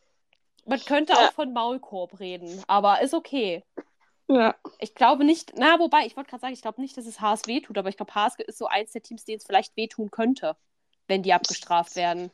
[0.65, 1.19] Man könnte ja.
[1.19, 3.63] auch von Maulkorb reden, aber ist okay.
[4.27, 4.55] Ja.
[4.77, 7.47] Ich glaube nicht, na, wobei, ich wollte gerade sagen, ich glaube nicht, dass es Haas
[7.47, 10.55] wehtut, aber ich glaube, Haas ist so eins der Teams, denen es vielleicht wehtun könnte,
[11.07, 12.29] wenn die abgestraft werden.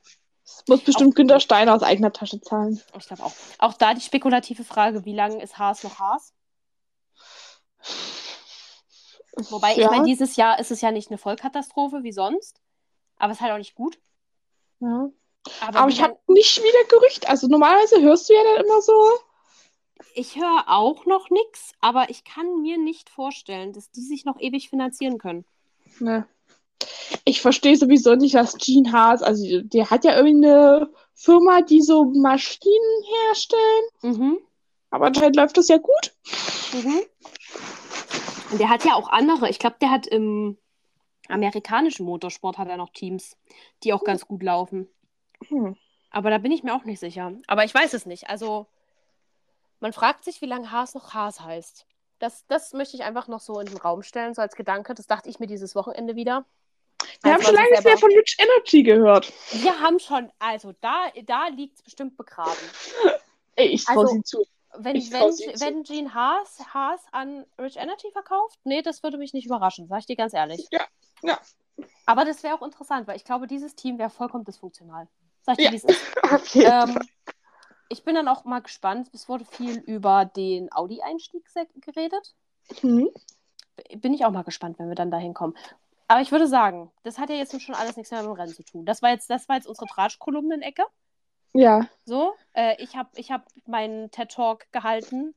[0.46, 2.80] Das muss bestimmt auch, Günter Steiner aus eigener Tasche zahlen.
[2.98, 3.34] Ich glaube auch.
[3.58, 6.34] Auch da die spekulative Frage, wie lange ist Haas noch Haas?
[9.50, 9.86] Wobei, ja.
[9.86, 12.62] ich meine, dieses Jahr ist es ja nicht eine Vollkatastrophe wie sonst,
[13.18, 13.98] aber es ist halt auch nicht gut.
[14.80, 15.10] Ja.
[15.62, 17.28] Aber, aber ich habe nicht wieder Gerücht.
[17.28, 18.94] Also normalerweise hörst du ja dann immer so.
[20.14, 24.40] Ich höre auch noch nichts, aber ich kann mir nicht vorstellen, dass die sich noch
[24.40, 25.46] ewig finanzieren können.
[26.00, 26.28] Ne.
[27.24, 31.82] Ich verstehe sowieso nicht, was Gene Haas, also der hat ja irgendwie eine Firma, die
[31.82, 33.86] so Maschinen herstellen.
[34.02, 34.38] Mhm.
[34.90, 36.14] Aber anscheinend läuft das ja gut.
[36.74, 37.02] Mhm.
[38.52, 39.50] Und der hat ja auch andere.
[39.50, 40.58] Ich glaube, der hat im
[41.28, 43.38] amerikanischen Motorsport hat er noch Teams,
[43.84, 44.88] die auch ganz gut laufen.
[45.48, 45.76] Hm.
[46.12, 47.34] Aber da bin ich mir auch nicht sicher.
[47.48, 48.30] Aber ich weiß es nicht.
[48.30, 48.68] Also,
[49.80, 51.86] man fragt sich, wie lange Haas noch Haas heißt.
[52.20, 54.94] Das, das möchte ich einfach noch so in den Raum stellen, so als Gedanke.
[54.94, 56.46] Das dachte ich mir dieses Wochenende wieder.
[57.24, 59.32] Wir haben schon lange nicht mehr von Rich Energy gehört.
[59.52, 62.52] Wir haben schon, also da, da liegt es bestimmt begraben.
[63.56, 64.46] Ey, ich traue also, sie zu.
[64.78, 69.46] Wenn, wenn, wenn Gene Haas, Haas an Rich Energy verkauft, nee, das würde mich nicht
[69.46, 70.68] überraschen, sag ich dir ganz ehrlich.
[70.72, 70.86] Ja,
[71.24, 71.40] ja.
[72.06, 75.08] Aber das wäre auch interessant, weil ich glaube, dieses Team wäre vollkommen dysfunktional.
[75.42, 75.72] Sag ich dir, ja.
[75.72, 76.02] wie es ist.
[76.24, 76.64] Okay.
[76.66, 77.00] Ähm,
[77.90, 79.10] ich bin dann auch mal gespannt.
[79.14, 81.44] Es wurde viel über den Audi-Einstieg
[81.82, 82.36] geredet.
[82.82, 83.10] Mhm.
[83.98, 85.56] Bin ich auch mal gespannt, wenn wir dann dahin kommen.
[86.08, 88.54] Aber ich würde sagen, das hat ja jetzt schon alles nichts mehr mit dem Rennen
[88.54, 88.86] zu tun.
[88.86, 90.84] Das war jetzt, das war jetzt unsere Tratschkolumnen-Ecke.
[91.54, 91.88] Ja.
[92.06, 95.34] So, äh, ich habe ich hab meinen TED-Talk gehalten.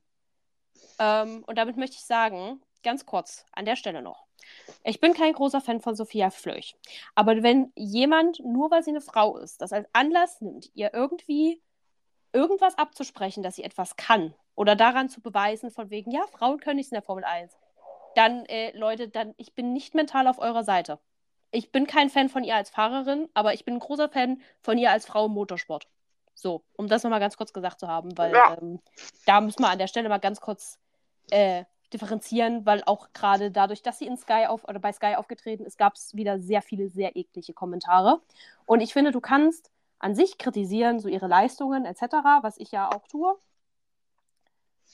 [0.99, 4.27] Ähm, und damit möchte ich sagen, ganz kurz, an der Stelle noch.
[4.83, 6.75] Ich bin kein großer Fan von Sophia Flöch.
[7.15, 11.61] Aber wenn jemand, nur weil sie eine Frau ist, das als Anlass nimmt, ihr irgendwie
[12.31, 16.77] irgendwas abzusprechen, dass sie etwas kann oder daran zu beweisen, von wegen, ja, Frauen können
[16.77, 17.57] nichts in der Formel 1,
[18.15, 20.99] dann, äh, Leute, dann, ich bin nicht mental auf eurer Seite.
[21.51, 24.77] Ich bin kein Fan von ihr als Fahrerin, aber ich bin ein großer Fan von
[24.77, 25.87] ihr als Frau im Motorsport.
[26.35, 28.57] So, um das nochmal ganz kurz gesagt zu haben, weil ja.
[28.61, 28.79] ähm,
[29.25, 30.77] da müssen wir an der Stelle mal ganz kurz
[31.31, 35.65] äh, differenzieren, weil auch gerade dadurch, dass sie in Sky auf oder bei Sky aufgetreten
[35.65, 38.21] ist, gab es wieder sehr viele sehr eklige Kommentare.
[38.65, 42.03] Und ich finde, du kannst an sich kritisieren, so ihre Leistungen etc.,
[42.41, 43.35] was ich ja auch tue.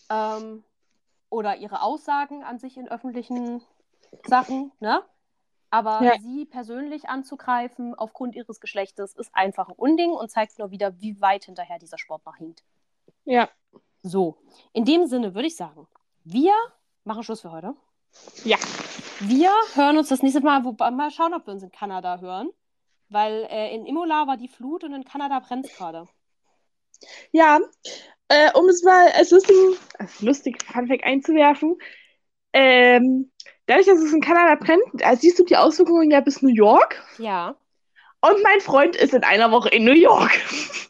[0.09, 0.63] Ähm,
[1.35, 3.61] oder ihre Aussagen an sich in öffentlichen
[4.25, 5.03] Sachen, ne?
[5.69, 6.17] Aber ja.
[6.19, 11.19] sie persönlich anzugreifen aufgrund ihres Geschlechtes ist einfach ein Unding und zeigt nur wieder, wie
[11.19, 12.63] weit hinterher dieser Sport noch hinkt.
[13.25, 13.49] Ja.
[14.01, 14.37] So,
[14.71, 15.87] in dem Sinne würde ich sagen,
[16.23, 16.53] wir
[17.03, 17.75] machen Schluss für heute.
[18.45, 18.57] Ja.
[19.19, 22.51] Wir hören uns das nächste Mal, wobei mal schauen, ob wir uns in Kanada hören.
[23.09, 26.07] Weil äh, in Imola war die Flut und in Kanada brennt es gerade.
[27.31, 27.59] Ja,
[28.29, 31.77] äh, um es mal als lustigen, als lustig Funfact einzuwerfen,
[32.53, 33.31] ähm,
[33.67, 37.03] dadurch, dass es in Kanada brennt, äh, siehst du die Auswirkungen ja bis New York.
[37.17, 37.55] Ja.
[38.21, 40.31] Und mein Freund ist in einer Woche in New York.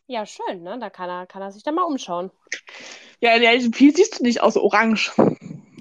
[0.08, 0.78] Ja, schön, ne?
[0.80, 2.32] Da kann er, kann er sich dann mal umschauen.
[3.20, 5.12] Ja, ja viel siehst du nicht außer Orange.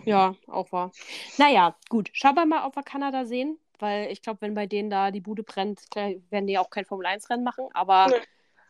[0.04, 0.92] Ja, auch wahr.
[1.38, 2.10] Naja, gut.
[2.12, 3.58] Schauen wir mal, ob wir Kanada sehen.
[3.78, 7.44] Weil ich glaube, wenn bei denen da die Bude brennt, werden die auch kein Formel-1-Rennen
[7.44, 7.68] machen.
[7.74, 8.16] Aber nee.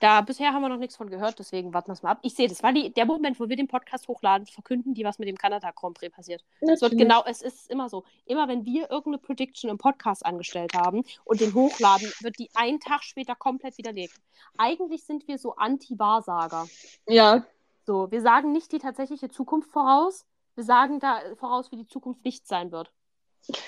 [0.00, 2.18] Da bisher haben wir noch nichts von gehört, deswegen warten wir es mal ab.
[2.22, 5.18] Ich sehe, das war die, der Moment, wo wir den Podcast hochladen, verkünden die, was
[5.18, 6.44] mit dem Kanada Grand Prix passiert.
[6.60, 8.04] Es wird genau, es ist immer so.
[8.26, 12.80] Immer wenn wir irgendeine Prediction im Podcast angestellt haben und den hochladen, wird die einen
[12.80, 14.20] Tag später komplett widerlegt.
[14.58, 16.66] Eigentlich sind wir so Anti-Wahrsager.
[17.08, 17.44] Ja.
[17.86, 22.24] So, wir sagen nicht die tatsächliche Zukunft voraus, wir sagen da voraus, wie die Zukunft
[22.24, 22.90] nicht sein wird.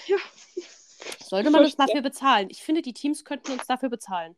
[0.07, 0.16] Ja.
[1.22, 2.49] Sollte man uns dafür bezahlen?
[2.51, 4.37] Ich finde, die Teams könnten uns dafür bezahlen.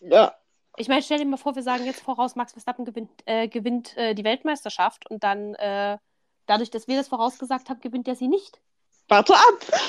[0.00, 0.34] Ja.
[0.76, 3.96] Ich meine, stell dir mal vor, wir sagen jetzt voraus, Max Verstappen gewinnt, äh, gewinnt
[3.96, 5.98] äh, die Weltmeisterschaft und dann, äh,
[6.46, 8.60] dadurch, dass wir das vorausgesagt haben, gewinnt er sie nicht.
[9.08, 9.80] Warte ab!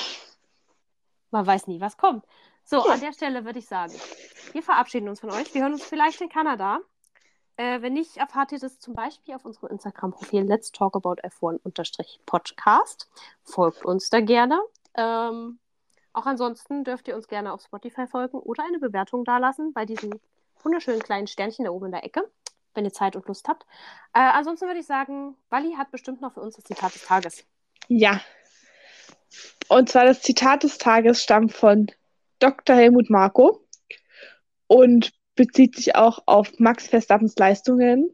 [1.30, 2.24] Man weiß nie, was kommt.
[2.64, 2.94] So, ja.
[2.94, 3.92] an der Stelle würde ich sagen,
[4.52, 5.52] wir verabschieden uns von euch.
[5.54, 6.80] Wir hören uns vielleicht in Kanada.
[7.56, 13.08] Äh, wenn nicht, erfahrt ihr das zum Beispiel auf unserem Instagram-Profil Let's Talk About F1-Podcast.
[13.42, 14.60] Folgt uns da gerne.
[14.94, 15.58] Ähm,
[16.12, 20.20] auch ansonsten dürft ihr uns gerne auf Spotify folgen oder eine Bewertung dalassen bei diesen
[20.66, 22.28] wunderschönen kleinen Sternchen da oben in der Ecke,
[22.74, 23.64] wenn ihr Zeit und Lust habt.
[24.12, 27.44] Äh, ansonsten würde ich sagen, Wally hat bestimmt noch für uns das Zitat des Tages.
[27.88, 28.20] Ja.
[29.68, 31.86] Und zwar das Zitat des Tages stammt von
[32.40, 32.74] Dr.
[32.74, 33.64] Helmut Marko
[34.66, 38.10] und bezieht sich auch auf Max Verstappens Leistungen.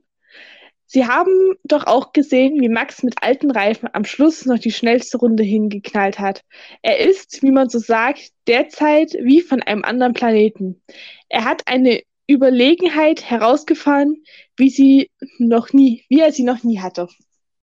[0.84, 5.16] Sie haben doch auch gesehen, wie Max mit alten Reifen am Schluss noch die schnellste
[5.16, 6.44] Runde hingeknallt hat.
[6.82, 10.82] Er ist, wie man so sagt, derzeit wie von einem anderen Planeten.
[11.30, 14.23] Er hat eine Überlegenheit herausgefahren,
[14.57, 17.09] wie sie noch nie, wie er sie noch nie hatte.